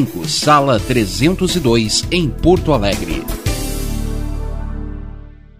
sala 0.27 0.79
302, 0.79 2.05
em 2.11 2.29
Porto 2.29 2.73
Alegre. 2.73 3.23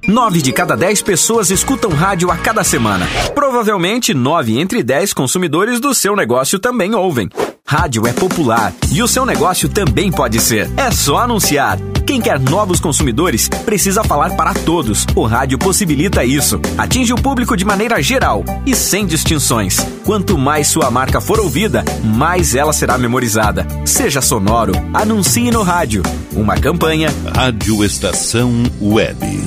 Nove 0.08 0.42
de 0.42 0.52
cada 0.52 0.76
dez 0.76 1.02
pessoas 1.02 1.52
escutam 1.52 1.92
rádio 1.92 2.32
a 2.32 2.38
cada 2.38 2.64
semana. 2.64 3.08
Provavelmente, 3.36 4.14
nove 4.14 4.60
entre 4.60 4.82
dez 4.82 5.14
consumidores 5.14 5.80
do 5.80 5.94
seu 5.94 6.16
negócio 6.16 6.58
também 6.58 6.96
ouvem. 6.96 7.30
Rádio 7.66 8.08
é 8.08 8.12
popular 8.12 8.74
e 8.92 9.02
o 9.02 9.08
seu 9.08 9.26
negócio 9.26 9.70
também 9.70 10.12
pode 10.12 10.40
ser. 10.40 10.70
É 10.76 10.92
só 10.92 11.20
anunciar. 11.20 11.78
Quem 12.12 12.20
quer 12.20 12.42
novos 12.42 12.82
consumidores 12.82 13.48
precisa 13.64 14.04
falar 14.04 14.36
para 14.36 14.54
todos. 14.54 15.06
O 15.16 15.24
rádio 15.24 15.58
possibilita 15.58 16.26
isso. 16.26 16.60
Atinge 16.78 17.14
o 17.14 17.16
público 17.16 17.56
de 17.56 17.64
maneira 17.64 18.04
geral 18.04 18.44
e 18.66 18.76
sem 18.76 19.06
distinções. 19.06 19.78
Quanto 20.04 20.38
mais 20.38 20.68
sua 20.68 20.92
marca 20.92 21.22
for 21.22 21.40
ouvida, 21.40 21.86
mais 22.04 22.54
ela 22.54 22.74
será 22.74 22.98
memorizada. 22.98 23.66
Seja 23.86 24.20
sonoro, 24.20 24.74
anuncie 24.94 25.50
no 25.52 25.64
rádio. 25.64 26.04
Uma 26.34 26.58
campanha 26.58 27.08
Rádio 27.34 27.82
Estação 27.82 28.52
Web. 28.82 29.42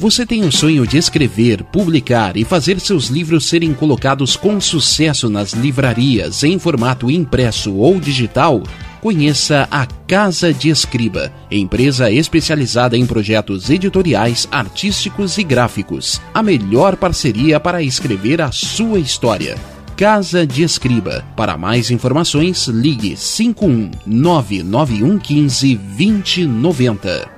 Você 0.00 0.26
tem 0.26 0.42
o 0.44 0.50
sonho 0.50 0.84
de 0.84 0.98
escrever, 0.98 1.62
publicar 1.62 2.36
e 2.36 2.44
fazer 2.44 2.80
seus 2.80 3.06
livros 3.06 3.48
serem 3.48 3.72
colocados 3.72 4.34
com 4.34 4.60
sucesso 4.60 5.30
nas 5.30 5.52
livrarias 5.52 6.42
em 6.42 6.58
formato 6.58 7.08
impresso 7.08 7.76
ou 7.76 8.00
digital? 8.00 8.64
Conheça 9.00 9.68
a 9.70 9.86
Casa 9.86 10.52
de 10.52 10.70
Escriba, 10.70 11.32
empresa 11.50 12.10
especializada 12.10 12.96
em 12.96 13.06
projetos 13.06 13.70
editoriais, 13.70 14.48
artísticos 14.50 15.38
e 15.38 15.44
gráficos. 15.44 16.20
A 16.34 16.42
melhor 16.42 16.96
parceria 16.96 17.60
para 17.60 17.82
escrever 17.82 18.42
a 18.42 18.50
sua 18.50 18.98
história. 18.98 19.56
Casa 19.96 20.46
de 20.46 20.62
Escriba. 20.62 21.24
Para 21.36 21.56
mais 21.56 21.90
informações, 21.90 22.66
ligue 22.66 23.16
51 23.16 23.90
99115 24.06 25.74
2090. 25.76 27.37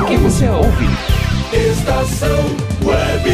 O 0.00 0.04
que 0.04 0.16
você 0.16 0.48
ouve? 0.48 0.86
Estação 1.52 2.38
Web. 2.84 3.30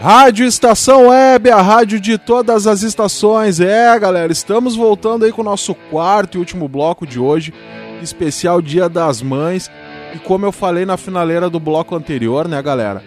Rádio 0.00 0.46
Estação 0.46 1.08
Web, 1.08 1.50
a 1.50 1.60
rádio 1.60 1.98
de 1.98 2.16
todas 2.16 2.66
as 2.68 2.82
estações. 2.82 3.58
É, 3.58 3.98
galera, 3.98 4.30
estamos 4.30 4.76
voltando 4.76 5.24
aí 5.24 5.32
com 5.32 5.40
o 5.40 5.44
nosso 5.44 5.74
quarto 5.74 6.36
e 6.36 6.38
último 6.38 6.68
bloco 6.68 7.04
de 7.04 7.18
hoje, 7.18 7.52
especial 8.00 8.62
Dia 8.62 8.88
das 8.88 9.20
Mães. 9.20 9.68
E 10.14 10.18
como 10.18 10.46
eu 10.46 10.52
falei 10.52 10.86
na 10.86 10.96
finaleira 10.96 11.50
do 11.50 11.58
bloco 11.58 11.96
anterior, 11.96 12.46
né, 12.46 12.62
galera? 12.62 13.02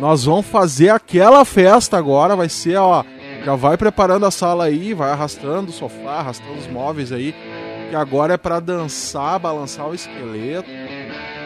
Nós 0.00 0.24
vamos 0.24 0.46
fazer 0.46 0.88
aquela 0.88 1.44
festa 1.44 1.96
agora, 1.96 2.34
vai 2.34 2.48
ser, 2.48 2.76
ó, 2.76 3.04
já 3.44 3.56
vai 3.56 3.76
preparando 3.76 4.26
a 4.26 4.30
sala 4.30 4.64
aí, 4.64 4.94
vai 4.94 5.10
arrastando 5.10 5.70
o 5.70 5.72
sofá, 5.72 6.20
arrastando 6.20 6.58
os 6.58 6.66
móveis 6.68 7.10
aí, 7.12 7.34
que 7.90 7.96
agora 7.96 8.34
é 8.34 8.36
para 8.36 8.60
dançar, 8.60 9.38
balançar 9.38 9.88
o 9.88 9.94
esqueleto. 9.94 10.70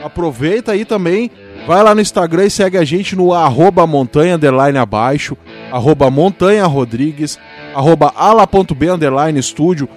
Aproveita 0.05 0.73
aí 0.73 0.85
também, 0.85 1.31
vai 1.67 1.83
lá 1.83 1.95
no 1.95 2.01
Instagram 2.01 2.45
e 2.45 2.51
segue 2.51 2.77
a 2.77 2.85
gente 2.85 3.17
no 3.17 3.33
arroba 3.33 3.87
montanha 3.87 4.37
underline 4.37 4.79
abaixo, 4.79 5.37
arroba 5.73 6.11
montanha 6.11 6.67
rodrigues, 6.67 7.39
arroba 7.75 8.13
ala.b 8.15 8.91
underline 8.91 9.39
estúdio. 9.39 9.89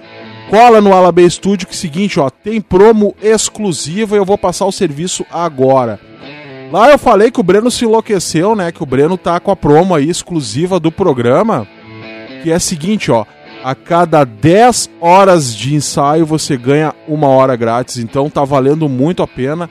Cola 0.48 0.80
no 0.80 0.92
Ala 0.92 1.12
B 1.12 1.22
Estúdio 1.22 1.68
que 1.68 1.72
é 1.72 1.76
o 1.76 1.78
seguinte, 1.78 2.18
ó, 2.18 2.28
tem 2.28 2.60
promo 2.60 3.14
exclusiva 3.22 4.16
e 4.16 4.18
eu 4.18 4.24
vou 4.24 4.36
passar 4.36 4.66
o 4.66 4.72
serviço 4.72 5.24
agora. 5.30 6.00
Lá 6.72 6.90
eu 6.90 6.98
falei 6.98 7.30
que 7.30 7.38
o 7.38 7.42
Breno 7.44 7.70
se 7.70 7.84
enlouqueceu, 7.84 8.56
né? 8.56 8.72
Que 8.72 8.82
o 8.82 8.86
Breno 8.86 9.16
tá 9.16 9.38
com 9.38 9.52
a 9.52 9.56
promo 9.56 9.94
aí 9.94 10.10
exclusiva 10.10 10.80
do 10.80 10.90
programa, 10.90 11.68
que 12.42 12.50
é 12.50 12.54
a 12.54 12.60
seguinte, 12.60 13.10
ó, 13.10 13.24
a 13.62 13.74
cada 13.74 14.24
10 14.24 14.90
horas 15.00 15.54
de 15.54 15.74
ensaio 15.74 16.24
você 16.24 16.56
ganha 16.56 16.94
uma 17.06 17.28
hora 17.28 17.56
grátis, 17.56 17.98
então 17.98 18.30
tá 18.30 18.44
valendo 18.44 18.88
muito 18.88 19.22
a 19.22 19.26
pena. 19.26 19.68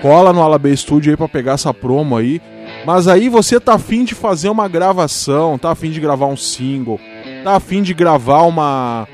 Cola 0.00 0.32
no 0.32 0.42
Alabê 0.42 0.74
Studio 0.74 1.12
aí 1.12 1.16
pra 1.16 1.28
pegar 1.28 1.52
essa 1.52 1.74
promo 1.74 2.16
aí. 2.16 2.40
Mas 2.86 3.06
aí 3.06 3.28
você 3.28 3.60
tá 3.60 3.74
afim 3.74 4.04
de 4.04 4.14
fazer 4.14 4.48
uma 4.48 4.66
gravação, 4.66 5.58
tá 5.58 5.70
afim 5.70 5.90
de 5.90 6.00
gravar 6.00 6.26
um 6.26 6.36
single, 6.36 6.98
tá 7.44 7.56
afim 7.56 7.82
de 7.82 7.92
gravar 7.92 8.42
uma 8.42 9.06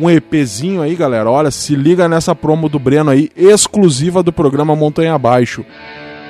um 0.00 0.10
EPzinho 0.10 0.82
aí, 0.82 0.96
galera. 0.96 1.30
Olha, 1.30 1.50
se 1.52 1.76
liga 1.76 2.08
nessa 2.08 2.34
promo 2.34 2.68
do 2.68 2.80
Breno 2.80 3.10
aí, 3.10 3.30
exclusiva 3.36 4.22
do 4.22 4.32
programa 4.32 4.74
Montanha 4.74 5.14
Abaixo. 5.14 5.64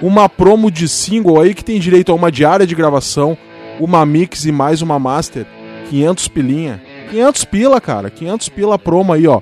Uma 0.03 0.29
promo 0.29 0.71
de 0.71 0.87
single 0.87 1.41
aí 1.41 1.55
que 1.55 1.65
tem 1.65 1.81
direito 1.81 2.13
a 2.13 2.15
uma 2.15 2.31
diária 2.31 2.67
de 2.67 2.75
gravação, 2.75 3.39
uma 3.81 4.05
mix 4.05 4.45
e 4.45 4.53
mais 4.53 4.83
uma 4.83 4.99
master. 4.99 5.47
500 5.91 6.29
pilinha. 6.29 6.83
500 7.11 7.45
pila, 7.45 7.81
cara. 7.81 8.11
500 8.11 8.49
pila 8.49 8.79
promo 8.79 9.13
aí, 9.13 9.27
ó. 9.27 9.41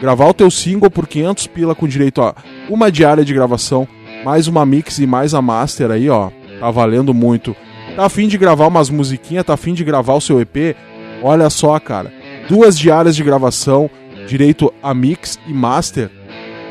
Gravar 0.00 0.28
o 0.28 0.34
teu 0.34 0.50
single 0.50 0.90
por 0.90 1.06
500 1.06 1.46
pila 1.46 1.74
com 1.74 1.86
direito 1.86 2.20
a 2.22 2.34
uma 2.68 2.90
diária 2.90 3.24
de 3.24 3.32
gravação, 3.34 3.86
mais 4.24 4.46
uma 4.46 4.64
mix 4.66 4.98
e 4.98 5.06
mais 5.06 5.34
a 5.34 5.42
master 5.42 5.90
aí, 5.90 6.08
ó. 6.08 6.30
Tá 6.60 6.70
valendo 6.70 7.12
muito. 7.14 7.56
Tá 7.96 8.06
afim 8.06 8.26
de 8.26 8.36
gravar 8.36 8.66
umas 8.66 8.90
musiquinhas, 8.90 9.44
tá 9.44 9.54
afim 9.54 9.72
de 9.72 9.84
gravar 9.84 10.14
o 10.14 10.20
seu 10.20 10.40
EP? 10.40 10.76
Olha 11.22 11.48
só, 11.48 11.78
cara. 11.78 12.12
duas 12.48 12.78
diárias 12.78 13.16
de 13.16 13.24
gravação, 13.24 13.88
direito 14.26 14.72
a 14.82 14.92
mix 14.92 15.38
e 15.46 15.52
master, 15.52 16.10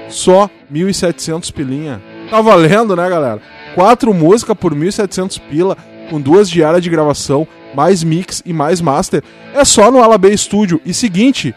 só 0.09 0.49
1.700 0.71 1.51
pilinha. 1.51 2.01
Tá 2.29 2.41
valendo, 2.41 2.95
né, 2.95 3.09
galera? 3.09 3.41
Quatro 3.73 4.13
músicas 4.13 4.55
por 4.57 4.75
1.700 4.75 5.39
pila, 5.49 5.77
com 6.09 6.19
duas 6.19 6.49
diárias 6.49 6.83
de 6.83 6.89
gravação, 6.89 7.47
mais 7.75 8.03
mix 8.03 8.41
e 8.45 8.53
mais 8.53 8.81
master. 8.81 9.23
É 9.53 9.63
só 9.65 9.91
no 9.91 10.01
Alabê 10.01 10.35
Studio. 10.35 10.81
E 10.85 10.93
seguinte, 10.93 11.53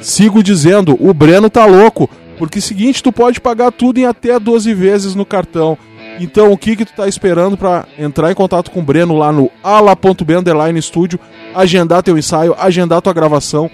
sigo 0.00 0.42
dizendo, 0.42 0.96
o 1.00 1.12
Breno 1.12 1.48
tá 1.48 1.64
louco, 1.64 2.08
porque 2.38 2.60
seguinte, 2.60 3.02
tu 3.02 3.12
pode 3.12 3.40
pagar 3.40 3.72
tudo 3.72 3.98
em 3.98 4.06
até 4.06 4.38
12 4.38 4.72
vezes 4.74 5.14
no 5.14 5.24
cartão. 5.24 5.78
Então, 6.20 6.52
o 6.52 6.58
que 6.58 6.76
que 6.76 6.84
tu 6.84 6.92
tá 6.92 7.08
esperando 7.08 7.56
para 7.56 7.86
entrar 7.98 8.30
em 8.30 8.34
contato 8.34 8.70
com 8.70 8.80
o 8.80 8.82
Breno 8.82 9.16
lá 9.16 9.32
no 9.32 9.50
ala.b 9.62 10.80
studio, 10.80 11.18
agendar 11.54 12.02
teu 12.02 12.16
ensaio, 12.16 12.54
agendar 12.58 13.02
tua 13.02 13.12
gravação 13.12 13.68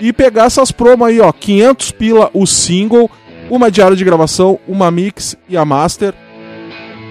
e 0.00 0.12
pegar 0.12 0.46
essas 0.46 0.72
promos 0.72 1.06
aí, 1.06 1.20
ó, 1.20 1.30
500 1.32 1.90
pila 1.92 2.30
o 2.34 2.46
single, 2.46 3.08
uma 3.48 3.70
diária 3.70 3.96
de 3.96 4.04
gravação, 4.04 4.58
uma 4.66 4.90
mix 4.90 5.36
e 5.48 5.56
a 5.56 5.64
master. 5.64 6.14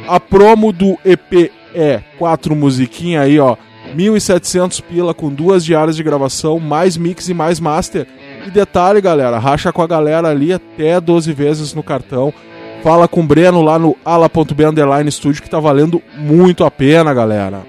A 0.07 0.19
promo 0.19 0.73
do 0.73 0.98
EP 1.06 1.49
é 1.74 2.02
quatro 2.18 2.56
musiquinhas 2.56 3.24
aí, 3.24 3.40
ó, 3.40 3.56
1.700 3.95 4.82
pila 4.82 5.14
com 5.14 5.30
duas 5.30 5.64
diárias 5.64 5.95
de 5.95 6.04
gravação, 6.04 6.60
mais 6.60 6.98
mix 6.98 7.30
e 7.30 7.34
mais 7.34 7.60
master. 7.60 8.08
E 8.45 8.50
detalhe, 8.50 9.02
galera, 9.02 9.38
racha 9.40 9.72
com 9.72 9.82
a 9.82 9.88
galera 9.88 10.30
ali 10.30 10.54
até 10.54 11.00
12 11.00 11.32
vezes 11.34 11.74
no 11.74 11.84
cartão. 11.84 12.34
Fala 12.82 13.08
com 13.08 13.22
o 13.22 13.24
Breno 13.24 13.62
lá 13.62 13.80
no 13.80 13.95
ala.b 14.04 15.12
studio 15.12 15.41
que 15.41 15.50
tá 15.50 15.60
valendo 15.60 16.02
muito 16.18 16.66
a 16.66 16.72
pena, 16.72 17.14
galera. 17.14 17.62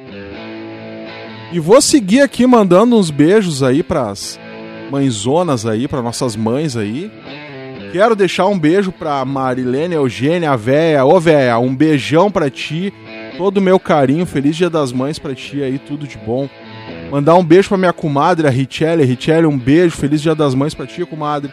E 1.53 1.61
vou 1.61 1.81
seguir 1.81 2.21
aqui 2.21 2.47
mandando 2.47 2.97
uns 2.97 3.11
beijos 3.11 3.63
aí 3.63 3.83
pras 3.83 4.41
mãezonas 4.91 5.67
aí, 5.67 5.87
para 5.87 6.03
nossas 6.03 6.35
mães 6.35 6.77
aí. 6.77 7.11
Quero 7.95 8.17
deixar 8.17 8.47
um 8.47 8.59
beijo 8.59 8.91
pra 8.91 9.25
Marilene 9.25 9.95
Eugênia, 9.95 10.51
a 10.51 10.57
véia. 10.57 11.05
Ô 11.05 11.21
véia, 11.21 11.57
um 11.61 11.73
beijão 11.73 12.29
pra 12.29 12.51
ti. 12.51 12.93
Todo 13.39 13.59
o 13.59 13.61
meu 13.61 13.79
carinho, 13.79 14.27
feliz 14.27 14.57
dia 14.57 14.69
das 14.69 14.91
mães 14.91 15.17
pra 15.17 15.33
ti 15.33 15.63
aí, 15.63 15.79
tudo 15.79 16.05
de 16.05 16.19
bom. 16.19 16.49
Mandar 17.09 17.37
um 17.37 17.45
beijo 17.45 17.69
pra 17.69 17.79
minha 17.79 17.93
comadre, 17.93 18.49
a 18.49 18.51
Richelle. 18.51 19.05
Richelle, 19.05 19.47
um 19.47 19.57
beijo, 19.57 19.95
feliz 19.95 20.21
dia 20.21 20.35
das 20.35 20.57
mães 20.57 20.75
pra 20.75 20.89
ti, 20.89 21.07
comadre. 21.07 21.53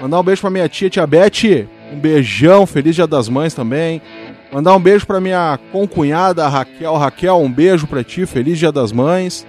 Mandar 0.00 0.20
um 0.20 0.22
beijo 0.22 0.40
pra 0.40 0.48
minha 0.48 0.68
tia, 0.68 0.88
tia 0.88 1.04
Beth. 1.04 1.66
Um 1.92 1.98
beijão, 1.98 2.66
feliz 2.66 2.94
dia 2.94 3.08
das 3.08 3.28
mães 3.28 3.52
também. 3.52 4.00
Mandar 4.52 4.76
um 4.76 4.80
beijo 4.80 5.04
pra 5.04 5.20
minha 5.20 5.58
concunhada, 5.72 6.46
Raquel. 6.46 6.96
Raquel, 6.98 7.38
um 7.38 7.50
beijo 7.50 7.88
pra 7.88 8.04
ti, 8.04 8.26
feliz 8.26 8.60
dia 8.60 8.70
das 8.70 8.92
mães. 8.92 9.44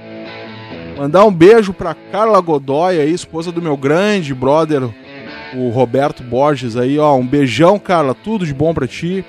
Mandar 0.97 1.23
um 1.23 1.31
beijo 1.31 1.71
pra 1.71 1.95
Carla 2.11 2.41
Godoy 2.41 2.99
aí, 2.99 3.13
esposa 3.13 3.51
do 3.51 3.61
meu 3.61 3.77
grande 3.77 4.33
brother, 4.33 4.89
o 5.55 5.69
Roberto 5.69 6.23
Borges 6.23 6.75
aí, 6.75 6.97
ó. 6.97 7.15
Um 7.15 7.25
beijão, 7.25 7.77
Carla, 7.79 8.13
tudo 8.13 8.45
de 8.45 8.53
bom 8.53 8.73
pra 8.73 8.87
ti. 8.87 9.23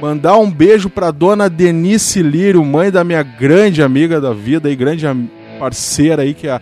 Mandar 0.00 0.36
um 0.38 0.50
beijo 0.50 0.90
pra 0.90 1.10
dona 1.10 1.48
Denise 1.48 2.22
Lírio, 2.22 2.64
mãe 2.64 2.90
da 2.90 3.04
minha 3.04 3.22
grande 3.22 3.82
amiga 3.82 4.20
da 4.20 4.32
vida 4.32 4.70
e 4.70 4.76
grande 4.76 5.06
parceira 5.58 6.22
aí, 6.22 6.34
que 6.34 6.48
é 6.48 6.60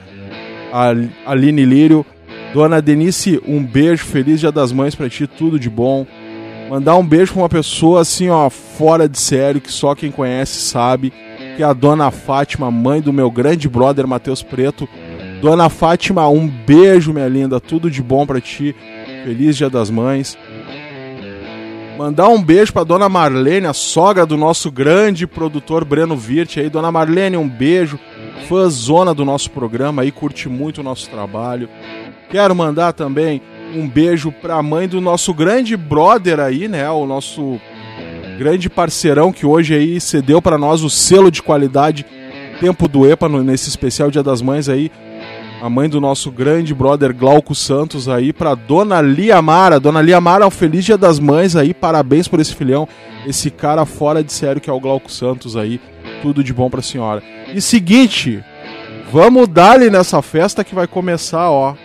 a, 0.73 0.95
Aline 1.27 1.65
Lírio. 1.65 2.07
Dona 2.53 2.83
Denise, 2.83 3.41
um 3.47 3.65
beijo, 3.65 4.05
feliz 4.05 4.39
dia 4.39 4.53
das 4.53 4.73
mães 4.73 4.95
pra 4.95 5.09
ti, 5.09 5.27
tudo 5.27 5.59
de 5.59 5.71
bom. 5.71 6.07
Mandar 6.69 6.97
um 6.97 7.07
beijo 7.07 7.33
pra 7.33 7.43
uma 7.43 7.49
pessoa 7.49 8.03
assim, 8.03 8.29
ó, 8.29 8.49
fora 8.49 9.09
de 9.09 9.19
sério, 9.19 9.61
que 9.61 9.73
só 9.73 9.95
quem 9.95 10.11
conhece 10.11 10.61
sabe, 10.61 11.13
que 11.57 11.63
é 11.63 11.67
a 11.67 11.73
Dona 11.73 12.11
Fátima, 12.11 12.71
mãe 12.71 13.01
do 13.01 13.13
meu 13.13 13.31
grande 13.31 13.69
brother 13.69 14.07
Matheus 14.07 14.43
Preto. 14.43 14.89
Dona 15.43 15.69
Fátima, 15.69 16.29
um 16.29 16.47
beijo, 16.47 17.13
minha 17.13 17.27
linda, 17.27 17.59
tudo 17.59 17.91
de 17.91 18.01
bom 18.01 18.25
pra 18.25 18.41
ti. 18.41 18.77
Feliz 19.25 19.57
Dia 19.57 19.69
das 19.69 19.91
Mães. 19.91 20.39
Mandar 21.99 22.29
um 22.29 22.41
beijo 22.41 22.73
pra 22.73 22.85
Dona 22.85 23.09
Marlene, 23.09 23.67
a 23.67 23.73
sogra 23.73 24.25
do 24.25 24.37
nosso 24.37 24.71
grande 24.71 25.27
produtor 25.27 25.85
Breno 25.85 26.17
Virt 26.17 26.59
aí. 26.59 26.71
Dona 26.71 26.93
Marlene, 26.93 27.37
um 27.37 27.49
beijo. 27.49 27.99
Fãzona 28.49 29.13
do 29.13 29.25
nosso 29.25 29.51
programa 29.51 30.03
aí, 30.03 30.13
curte 30.13 30.49
muito 30.49 30.79
o 30.79 30.85
nosso 30.85 31.11
trabalho. 31.11 31.69
Quero 32.31 32.55
mandar 32.55 32.93
também 32.93 33.43
um 33.75 33.89
beijo 33.89 34.31
pra 34.31 34.63
mãe 34.63 34.87
do 34.87 35.01
nosso 35.01 35.35
grande 35.35 35.77
brother 35.77 36.39
aí, 36.39 36.69
né? 36.69 36.89
O 36.89 37.05
nosso 37.05 37.61
grande 38.39 38.71
parceirão 38.71 39.33
que 39.33 39.45
hoje 39.45 39.75
aí 39.75 40.01
cedeu 40.01 40.41
pra 40.41 40.57
nós 40.57 40.85
o 40.85 40.89
selo 40.89 41.33
de 41.33 41.43
qualidade 41.43 42.07
Tempo 42.63 42.87
do 42.87 43.11
EPA 43.11 43.29
nesse 43.29 43.69
especial 43.69 44.09
Dia 44.09 44.23
das 44.23 44.41
Mães 44.41 44.69
aí. 44.69 44.89
A 45.63 45.71
mãe 45.71 45.89
do 45.89 46.01
nosso 46.01 46.29
grande 46.29 46.75
brother 46.75 47.15
Glauco 47.15 47.55
Santos 47.55 48.09
aí 48.09 48.33
pra 48.33 48.57
Dona 48.57 49.01
Liamara. 49.01 49.79
Dona 49.79 50.03
Liamara, 50.03 50.45
um 50.45 50.51
feliz 50.51 50.85
Dia 50.85 50.99
das 50.99 51.21
Mães 51.21 51.55
aí. 51.55 51.73
Parabéns 51.73 52.27
por 52.27 52.41
esse 52.41 52.53
filhão. 52.53 52.89
Esse 53.25 53.49
cara 53.49 53.87
fora 53.87 54.25
de 54.25 54.33
sério 54.33 54.61
que 54.61 54.69
é 54.69 54.73
o 54.73 54.81
Glauco 54.81 55.09
Santos 55.09 55.57
aí. 55.57 55.81
Tudo 56.21 56.43
de 56.43 56.53
bom 56.53 56.69
pra 56.69 56.83
senhora. 56.83 57.23
E 57.55 57.61
seguinte, 57.61 58.43
vamos 59.13 59.47
dar-lhe 59.47 59.89
nessa 59.89 60.21
festa 60.21 60.65
que 60.65 60.75
vai 60.75 60.89
começar, 60.89 61.49
ó. 61.49 61.77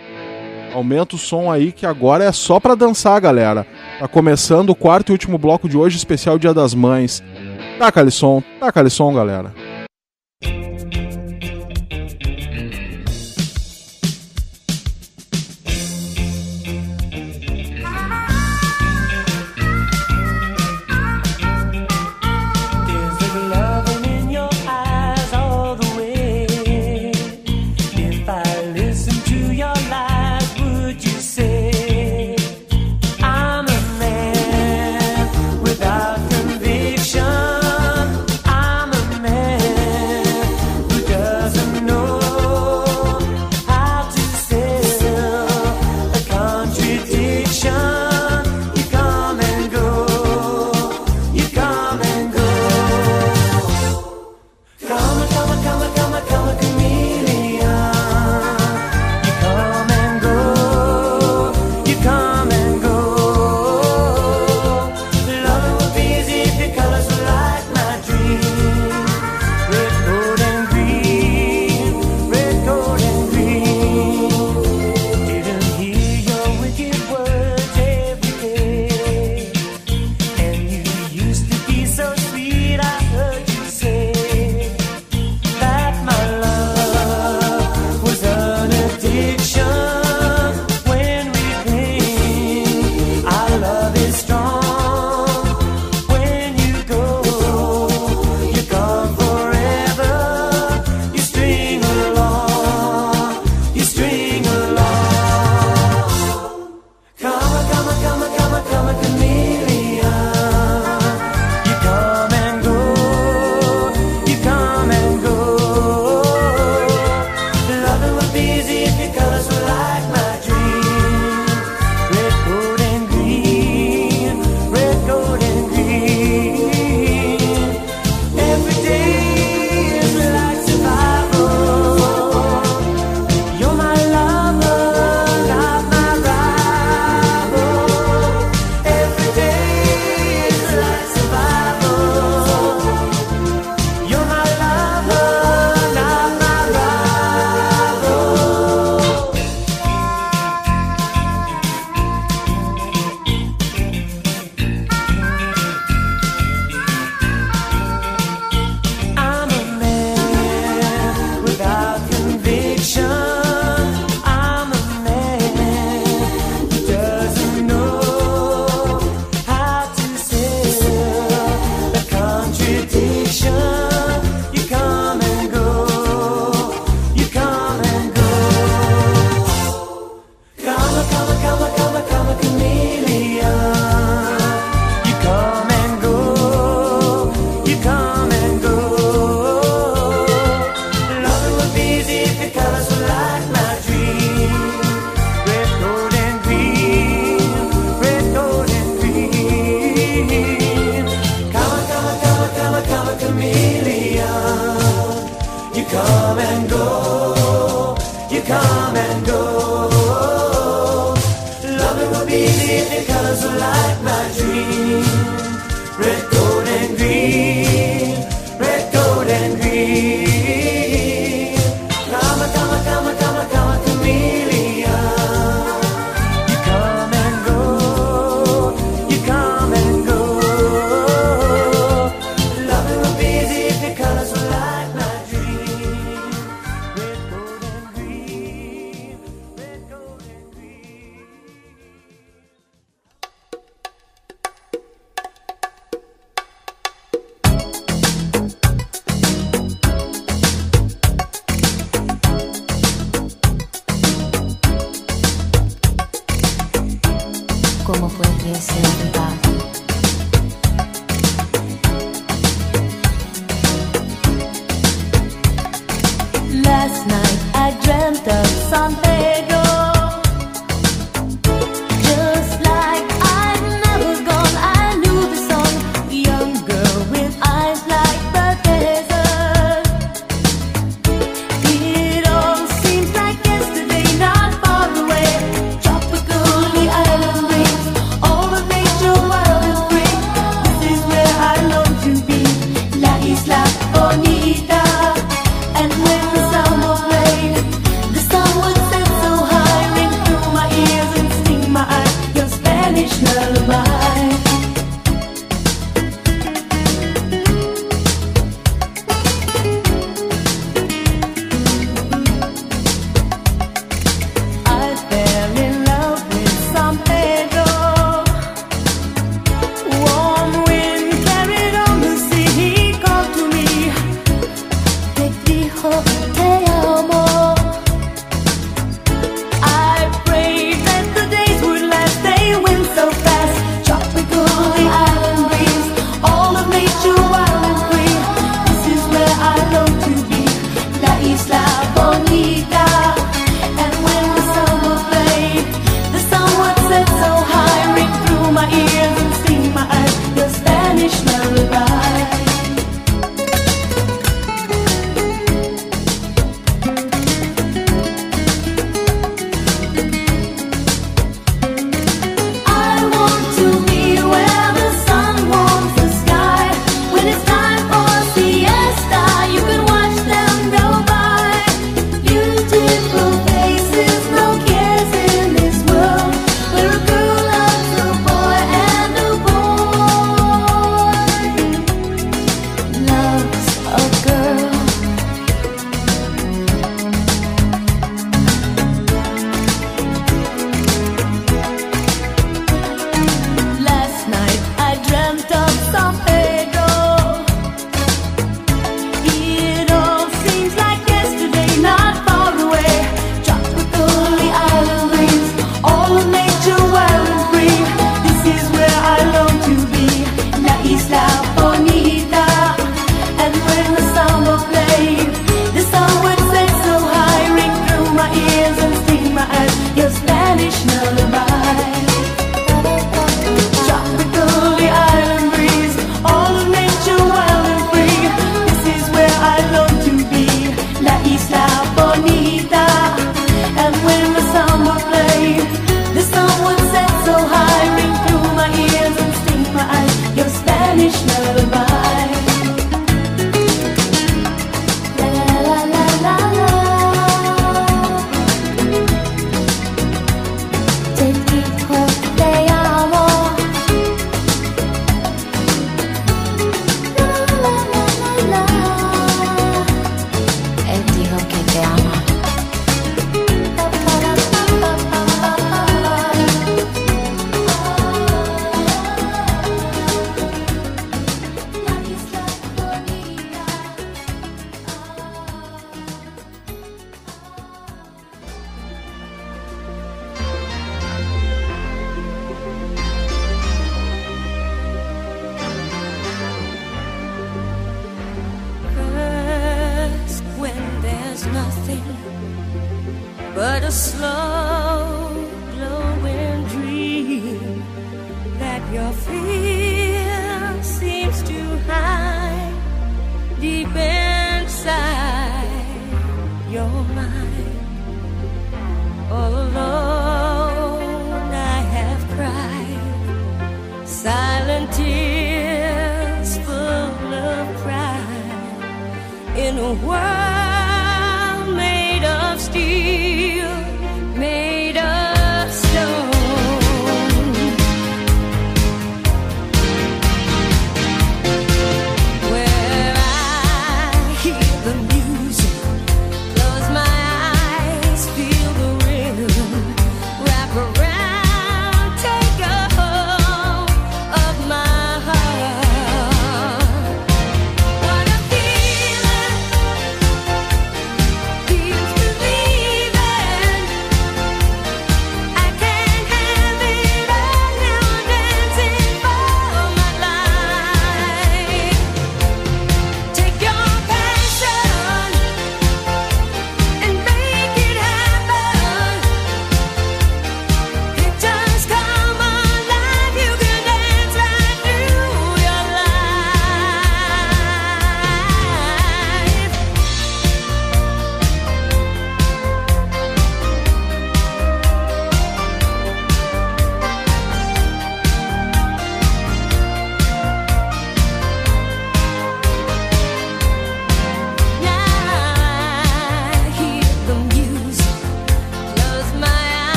Aumenta 0.74 1.14
o 1.14 1.18
som 1.18 1.48
aí 1.48 1.70
que 1.70 1.86
agora 1.86 2.24
é 2.24 2.32
só 2.32 2.58
pra 2.58 2.74
dançar, 2.74 3.20
galera. 3.20 3.64
Tá 4.00 4.08
começando 4.08 4.70
o 4.70 4.74
quarto 4.74 5.10
e 5.10 5.12
último 5.12 5.38
bloco 5.38 5.68
de 5.68 5.76
hoje, 5.76 5.96
especial 5.96 6.36
Dia 6.36 6.52
das 6.52 6.74
Mães. 6.74 7.22
Taca-lhe 7.78 8.10
som, 8.10 8.42
taca-lhe 8.58 8.90
som, 8.90 9.14
galera. 9.14 9.54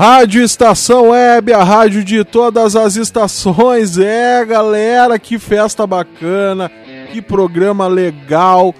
Rádio 0.00 0.42
Estação 0.42 1.10
Web, 1.10 1.52
a 1.52 1.62
rádio 1.62 2.02
de 2.02 2.24
todas 2.24 2.74
as 2.74 2.96
estações. 2.96 3.98
É, 3.98 4.42
galera, 4.46 5.18
que 5.18 5.38
festa 5.38 5.86
bacana, 5.86 6.70
que 7.12 7.20
programa 7.20 7.86
legal. 7.86 8.74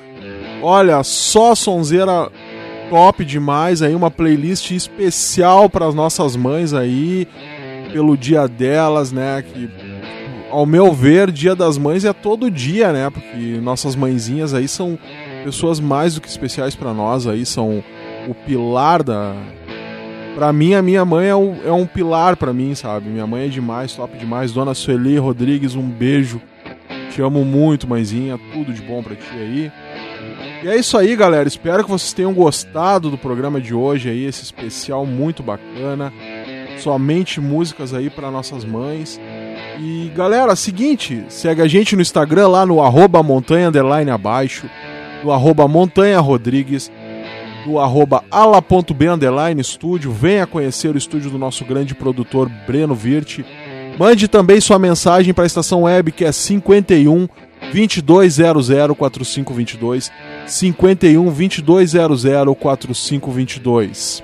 Olha, 0.63 1.03
só 1.03 1.55
sonzeira 1.55 2.31
top 2.89 3.23
demais 3.23 3.83
aí, 3.83 3.95
uma 3.95 4.11
playlist 4.11 4.71
especial 4.71 5.69
para 5.69 5.87
as 5.87 5.95
nossas 5.95 6.37
mães 6.37 6.73
aí, 6.73 7.29
pelo 7.93 8.17
dia 8.17 8.49
delas, 8.49 9.13
né? 9.13 9.45
Que 9.47 9.69
ao 10.51 10.65
meu 10.65 10.91
ver, 10.91 11.31
Dia 11.31 11.55
das 11.55 11.77
Mães 11.77 12.07
é 12.07 12.15
todo 12.15 12.51
dia, 12.51 12.95
né? 12.95 13.11
Porque 13.11 13.61
nossas 13.61 13.95
mãezinhas 13.95 14.55
aí 14.55 14.67
são 14.67 14.99
pessoas 15.45 15.81
mais 15.81 16.15
do 16.15 16.23
que 16.23 16.29
especiais 16.29 16.75
para 16.75 16.95
nós 16.95 17.27
aí, 17.27 17.45
são 17.45 17.85
o 18.27 18.35
pilar 18.35 19.03
da 19.03 19.35
Pra 20.35 20.53
mim, 20.53 20.75
a 20.75 20.83
minha 20.83 21.05
mãe 21.05 21.29
é 21.29 21.37
um, 21.37 21.57
é 21.65 21.73
um 21.73 21.87
pilar 21.87 22.37
pra 22.37 22.53
mim, 22.53 22.75
sabe? 22.75 23.09
Minha 23.09 23.27
mãe 23.27 23.47
é 23.47 23.49
demais, 23.49 23.95
top 23.95 24.17
demais. 24.17 24.53
Dona 24.53 24.75
Sueli 24.75 25.19
Rodrigues, 25.19 25.75
um 25.75 25.89
beijo. 25.89 26.41
Te 27.11 27.21
amo 27.21 27.45
muito, 27.45 27.89
mãezinha. 27.89 28.39
Tudo 28.53 28.73
de 28.73 28.81
bom 28.83 29.03
pra 29.03 29.15
ti 29.17 29.27
aí. 29.35 29.73
E 30.63 30.69
é 30.69 30.77
isso 30.77 30.97
aí, 30.97 31.17
galera. 31.17 31.49
Espero 31.49 31.83
que 31.83 31.91
vocês 31.91 32.13
tenham 32.13 32.33
gostado 32.33 33.11
do 33.11 33.19
programa 33.19 33.61
de 33.61 33.75
hoje 33.75 34.09
aí, 34.09 34.25
esse 34.25 34.43
especial 34.43 35.05
muito 35.05 35.43
bacana. 35.43 36.13
Somente 36.79 37.41
músicas 37.41 37.93
aí 37.93 38.09
para 38.09 38.31
nossas 38.31 38.65
mães. 38.65 39.21
E 39.79 40.13
galera, 40.15 40.55
seguinte, 40.55 41.25
segue 41.29 41.63
a 41.63 41.67
gente 41.67 41.97
no 41.97 42.03
Instagram 42.03 42.49
lá 42.49 42.67
no 42.67 42.83
arroba 42.83 43.23
montanha 43.23 43.69
underline 43.69 44.11
abaixo, 44.11 44.69
no 45.25 45.33
arroba 45.33 45.67
montanha 45.67 46.21
rodrigues, 46.21 46.93
no 47.67 47.79
arroba 47.79 48.25
estúdio. 49.61 50.11
Venha 50.13 50.47
conhecer 50.47 50.95
o 50.95 50.99
estúdio 50.99 51.31
do 51.31 51.39
nosso 51.39 51.65
grande 51.65 51.95
produtor 51.95 52.51
Breno 52.67 52.95
Virte. 52.95 53.45
Mande 53.99 54.29
também 54.29 54.61
sua 54.61 54.79
mensagem 54.79 55.35
para 55.35 55.45
a 55.45 55.47
estação 55.47 55.83
web 55.83 56.11
que 56.13 56.25
é 56.25 56.33
51 56.33 57.29
2200 57.73 58.69
4522 58.97 60.11
51 60.47 61.25
2200 61.63 62.25
4522. 62.59 64.23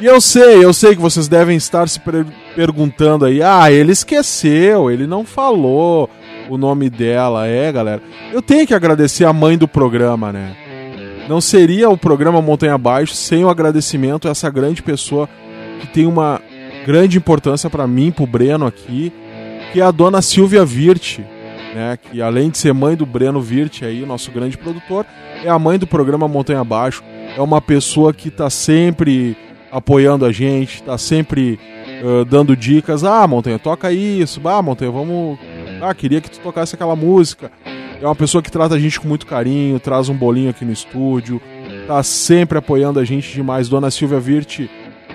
E 0.00 0.04
eu 0.04 0.20
sei, 0.20 0.62
eu 0.62 0.74
sei 0.74 0.94
que 0.94 1.00
vocês 1.00 1.26
devem 1.26 1.56
estar 1.56 1.88
se 1.88 1.98
per- 1.98 2.26
perguntando 2.54 3.24
aí: 3.24 3.42
ah, 3.42 3.72
ele 3.72 3.92
esqueceu, 3.92 4.90
ele 4.90 5.06
não 5.06 5.24
falou 5.24 6.10
o 6.50 6.58
nome 6.58 6.90
dela. 6.90 7.46
É, 7.46 7.72
galera. 7.72 8.02
Eu 8.30 8.42
tenho 8.42 8.66
que 8.66 8.74
agradecer 8.74 9.24
a 9.24 9.32
mãe 9.32 9.56
do 9.56 9.66
programa, 9.66 10.30
né? 10.30 10.54
Não 11.28 11.40
seria 11.40 11.90
o 11.90 11.96
programa 11.96 12.40
Montanha 12.40 12.74
Abaixo 12.74 13.14
sem 13.14 13.44
o 13.44 13.48
agradecimento 13.48 14.28
a 14.28 14.30
essa 14.30 14.48
grande 14.48 14.82
pessoa 14.82 15.28
que 15.80 15.86
tem 15.88 16.06
uma 16.06 16.40
grande 16.86 17.18
importância 17.18 17.68
para 17.68 17.86
mim, 17.86 18.12
pro 18.12 18.26
Breno 18.26 18.64
aqui, 18.64 19.12
que 19.72 19.80
é 19.80 19.84
a 19.84 19.90
dona 19.90 20.22
Silvia 20.22 20.64
Virte, 20.64 21.24
né? 21.74 21.98
Que 22.00 22.22
além 22.22 22.48
de 22.48 22.58
ser 22.58 22.72
mãe 22.72 22.94
do 22.94 23.04
Breno 23.04 23.40
Virte 23.40 23.84
aí, 23.84 24.06
nosso 24.06 24.30
grande 24.30 24.56
produtor, 24.56 25.04
é 25.44 25.48
a 25.48 25.58
mãe 25.58 25.78
do 25.78 25.86
programa 25.86 26.28
Montanha 26.28 26.60
Abaixo. 26.60 27.02
É 27.36 27.42
uma 27.42 27.60
pessoa 27.60 28.14
que 28.14 28.30
tá 28.30 28.48
sempre 28.48 29.36
apoiando 29.70 30.24
a 30.24 30.30
gente, 30.30 30.82
tá 30.82 30.96
sempre 30.96 31.58
ah, 32.02 32.24
dando 32.24 32.56
dicas. 32.56 33.04
Ah, 33.04 33.26
Montanha, 33.26 33.58
toca 33.58 33.92
isso. 33.92 34.40
Ah, 34.44 34.62
Montanha, 34.62 34.90
vamos. 34.90 35.38
Ah, 35.80 35.94
queria 35.94 36.20
que 36.20 36.30
tu 36.30 36.40
tocasse 36.40 36.74
aquela 36.74 36.96
música. 36.96 37.50
É 38.00 38.04
uma 38.04 38.14
pessoa 38.14 38.42
que 38.42 38.50
trata 38.50 38.74
a 38.74 38.78
gente 38.78 39.00
com 39.00 39.08
muito 39.08 39.26
carinho, 39.26 39.80
traz 39.80 40.08
um 40.08 40.14
bolinho 40.14 40.50
aqui 40.50 40.64
no 40.64 40.72
estúdio, 40.72 41.40
tá 41.86 42.02
sempre 42.02 42.58
apoiando 42.58 43.00
a 43.00 43.04
gente 43.04 43.32
demais. 43.32 43.68
Dona 43.68 43.90
Silvia 43.90 44.20
Virte, 44.20 44.70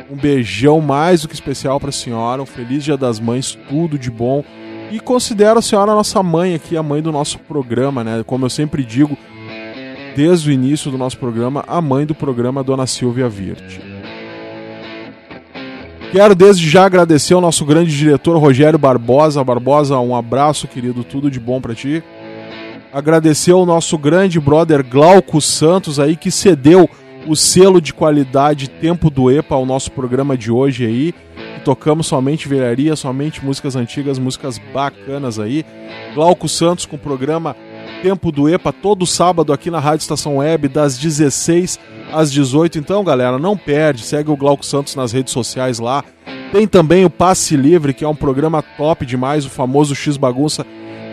um 0.09 0.15
beijão 0.15 0.81
mais 0.81 1.21
do 1.21 1.27
que 1.27 1.33
especial 1.33 1.79
pra 1.79 1.91
senhora. 1.91 2.41
Um 2.41 2.45
feliz 2.45 2.83
Dia 2.83 2.97
das 2.97 3.19
Mães, 3.19 3.57
tudo 3.69 3.99
de 3.99 4.09
bom. 4.09 4.43
E 4.91 4.99
considero 4.99 5.59
a 5.59 5.61
senhora 5.61 5.91
a 5.91 5.95
nossa 5.95 6.21
mãe 6.21 6.55
aqui, 6.55 6.75
a 6.75 6.83
mãe 6.83 7.01
do 7.01 7.11
nosso 7.11 7.39
programa, 7.39 8.03
né? 8.03 8.23
Como 8.25 8.45
eu 8.45 8.49
sempre 8.49 8.83
digo, 8.83 9.17
desde 10.15 10.49
o 10.49 10.53
início 10.53 10.91
do 10.91 10.97
nosso 10.97 11.17
programa, 11.17 11.63
a 11.67 11.79
mãe 11.79 12.05
do 12.05 12.15
programa, 12.15 12.63
Dona 12.63 12.87
Silvia 12.87 13.29
Virte. 13.29 13.79
Quero 16.11 16.35
desde 16.35 16.69
já 16.69 16.85
agradecer 16.85 17.33
ao 17.33 17.39
nosso 17.39 17.63
grande 17.63 17.95
diretor 17.95 18.37
Rogério 18.37 18.77
Barbosa. 18.77 19.41
Barbosa, 19.41 19.97
um 19.99 20.13
abraço, 20.13 20.67
querido, 20.67 21.05
tudo 21.05 21.31
de 21.31 21.39
bom 21.39 21.61
pra 21.61 21.73
ti. 21.73 22.03
Agradecer 22.93 23.51
ao 23.51 23.65
nosso 23.65 23.97
grande 23.97 24.37
brother 24.37 24.85
Glauco 24.85 25.39
Santos 25.39 25.97
aí 25.97 26.17
que 26.17 26.29
cedeu 26.29 26.89
o 27.25 27.37
selo 27.37 27.79
de 27.79 27.93
qualidade 27.93 28.69
Tempo 28.69 29.09
do 29.09 29.31
EPA 29.31 29.55
ao 29.55 29.65
nosso 29.65 29.91
programa 29.91 30.37
de 30.37 30.51
hoje 30.51 30.85
aí. 30.85 31.13
Tocamos 31.63 32.07
somente 32.07 32.49
velharia, 32.49 32.93
somente 32.97 33.45
músicas 33.45 33.77
antigas, 33.77 34.19
músicas 34.19 34.59
bacanas 34.73 35.39
aí. 35.39 35.65
Glauco 36.13 36.49
Santos 36.49 36.85
com 36.85 36.97
o 36.97 36.99
programa 36.99 37.55
Tempo 38.01 38.29
do 38.29 38.49
EPA 38.49 38.73
todo 38.73 39.05
sábado 39.05 39.53
aqui 39.53 39.71
na 39.71 39.79
Rádio 39.79 40.01
Estação 40.01 40.37
Web 40.37 40.67
das 40.67 40.97
16 40.97 41.79
às 42.11 42.29
18. 42.29 42.77
Então, 42.77 43.05
galera, 43.05 43.39
não 43.39 43.55
perde, 43.55 44.01
segue 44.01 44.31
o 44.31 44.35
Glauco 44.35 44.65
Santos 44.65 44.97
nas 44.97 45.13
redes 45.13 45.31
sociais 45.31 45.79
lá. 45.79 46.03
Tem 46.51 46.67
também 46.67 47.05
o 47.05 47.09
Passe 47.09 47.55
Livre, 47.55 47.93
que 47.93 48.03
é 48.03 48.07
um 48.07 48.15
programa 48.15 48.61
top 48.61 49.05
demais, 49.05 49.45
o 49.45 49.49
famoso 49.49 49.95
X 49.95 50.17
Bagunça, 50.17 50.65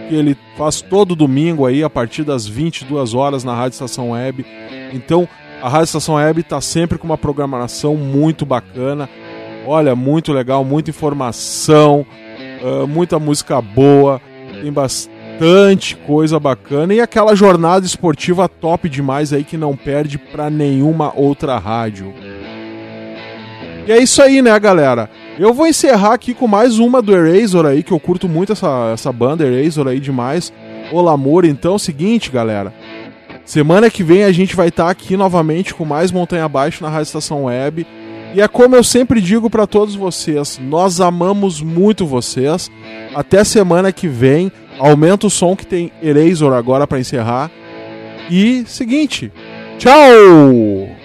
que 0.09 0.15
ele 0.15 0.37
faz 0.57 0.81
todo 0.81 1.15
domingo 1.15 1.67
aí 1.67 1.85
a 1.85 1.91
partir 1.91 2.25
das 2.25 2.47
22 2.47 3.15
horas 3.15 3.45
na 3.45 3.55
Rádio 3.55 3.75
Estação 3.75 4.11
Web. 4.11 4.45
Então, 4.93 5.29
a 5.63 5.69
Rádio 5.69 5.85
Estação 5.85 6.15
Web 6.15 6.41
está 6.41 6.61
sempre 6.61 6.99
com 6.99 7.07
uma 7.07 7.19
programação 7.19 7.95
muito 7.95 8.47
bacana. 8.47 9.09
Olha, 9.67 9.95
muito 9.95 10.33
legal, 10.33 10.65
muita 10.65 10.91
informação, 10.91 12.07
ah, 12.63 12.87
muita 12.87 13.19
música 13.19 13.61
boa, 13.61 14.21
tem 14.63 14.73
bastante 14.73 15.95
coisa 15.97 16.41
bacana 16.41 16.95
e 16.95 17.01
aquela 17.01 17.35
jornada 17.35 17.85
esportiva 17.85 18.49
top 18.49 18.89
demais 18.89 19.33
aí 19.33 19.45
que 19.45 19.57
não 19.57 19.77
perde 19.77 20.17
pra 20.17 20.49
nenhuma 20.49 21.13
outra 21.15 21.59
rádio. 21.59 22.15
E 23.87 23.93
é 23.93 23.99
isso 23.99 24.23
aí, 24.23 24.43
né, 24.43 24.59
galera? 24.59 25.11
Eu 25.39 25.55
vou 25.55 25.69
encerrar 25.69 26.15
aqui 26.15 26.35
com 26.35 26.49
mais 26.49 26.81
uma 26.81 27.01
do 27.01 27.15
Erasor 27.15 27.65
aí, 27.65 27.85
que 27.85 27.93
eu 27.93 28.01
curto 28.01 28.29
muito 28.29 28.53
essa, 28.53 28.91
essa 28.93 29.13
banda 29.13 29.47
Erasor 29.47 29.87
aí 29.87 30.01
demais. 30.01 30.53
O 30.91 31.01
Lamor, 31.01 31.45
então, 31.45 31.79
seguinte, 31.79 32.29
galera. 32.29 32.75
Semana 33.45 33.89
que 33.89 34.03
vem 34.03 34.25
a 34.25 34.33
gente 34.33 34.57
vai 34.57 34.69
estar 34.69 34.91
aqui 34.91 35.17
novamente 35.17 35.73
com 35.73 35.85
mais 35.85 36.11
Montanha 36.11 36.45
Abaixo 36.45 36.83
na 36.83 36.91
Rádio 36.91 37.05
Estação 37.05 37.45
Web. 37.45 37.87
E 38.35 38.41
é 38.41 38.49
como 38.49 38.75
eu 38.75 38.83
sempre 38.83 39.21
digo 39.21 39.49
para 39.49 39.67
todos 39.67 39.95
vocês, 39.95 40.61
nós 40.61 41.01
amamos 41.01 41.63
muito 41.63 42.05
vocês. 42.05 42.69
Até 43.15 43.45
semana 43.45 43.93
que 43.93 44.09
vem. 44.09 44.51
Aumenta 44.79 45.27
o 45.27 45.31
som 45.31 45.57
que 45.57 45.67
tem 45.67 45.91
Erasor 46.03 46.53
agora 46.53 46.87
para 46.87 47.01
encerrar. 47.01 47.51
E 48.31 48.65
seguinte, 48.67 49.33
tchau! 49.79 50.98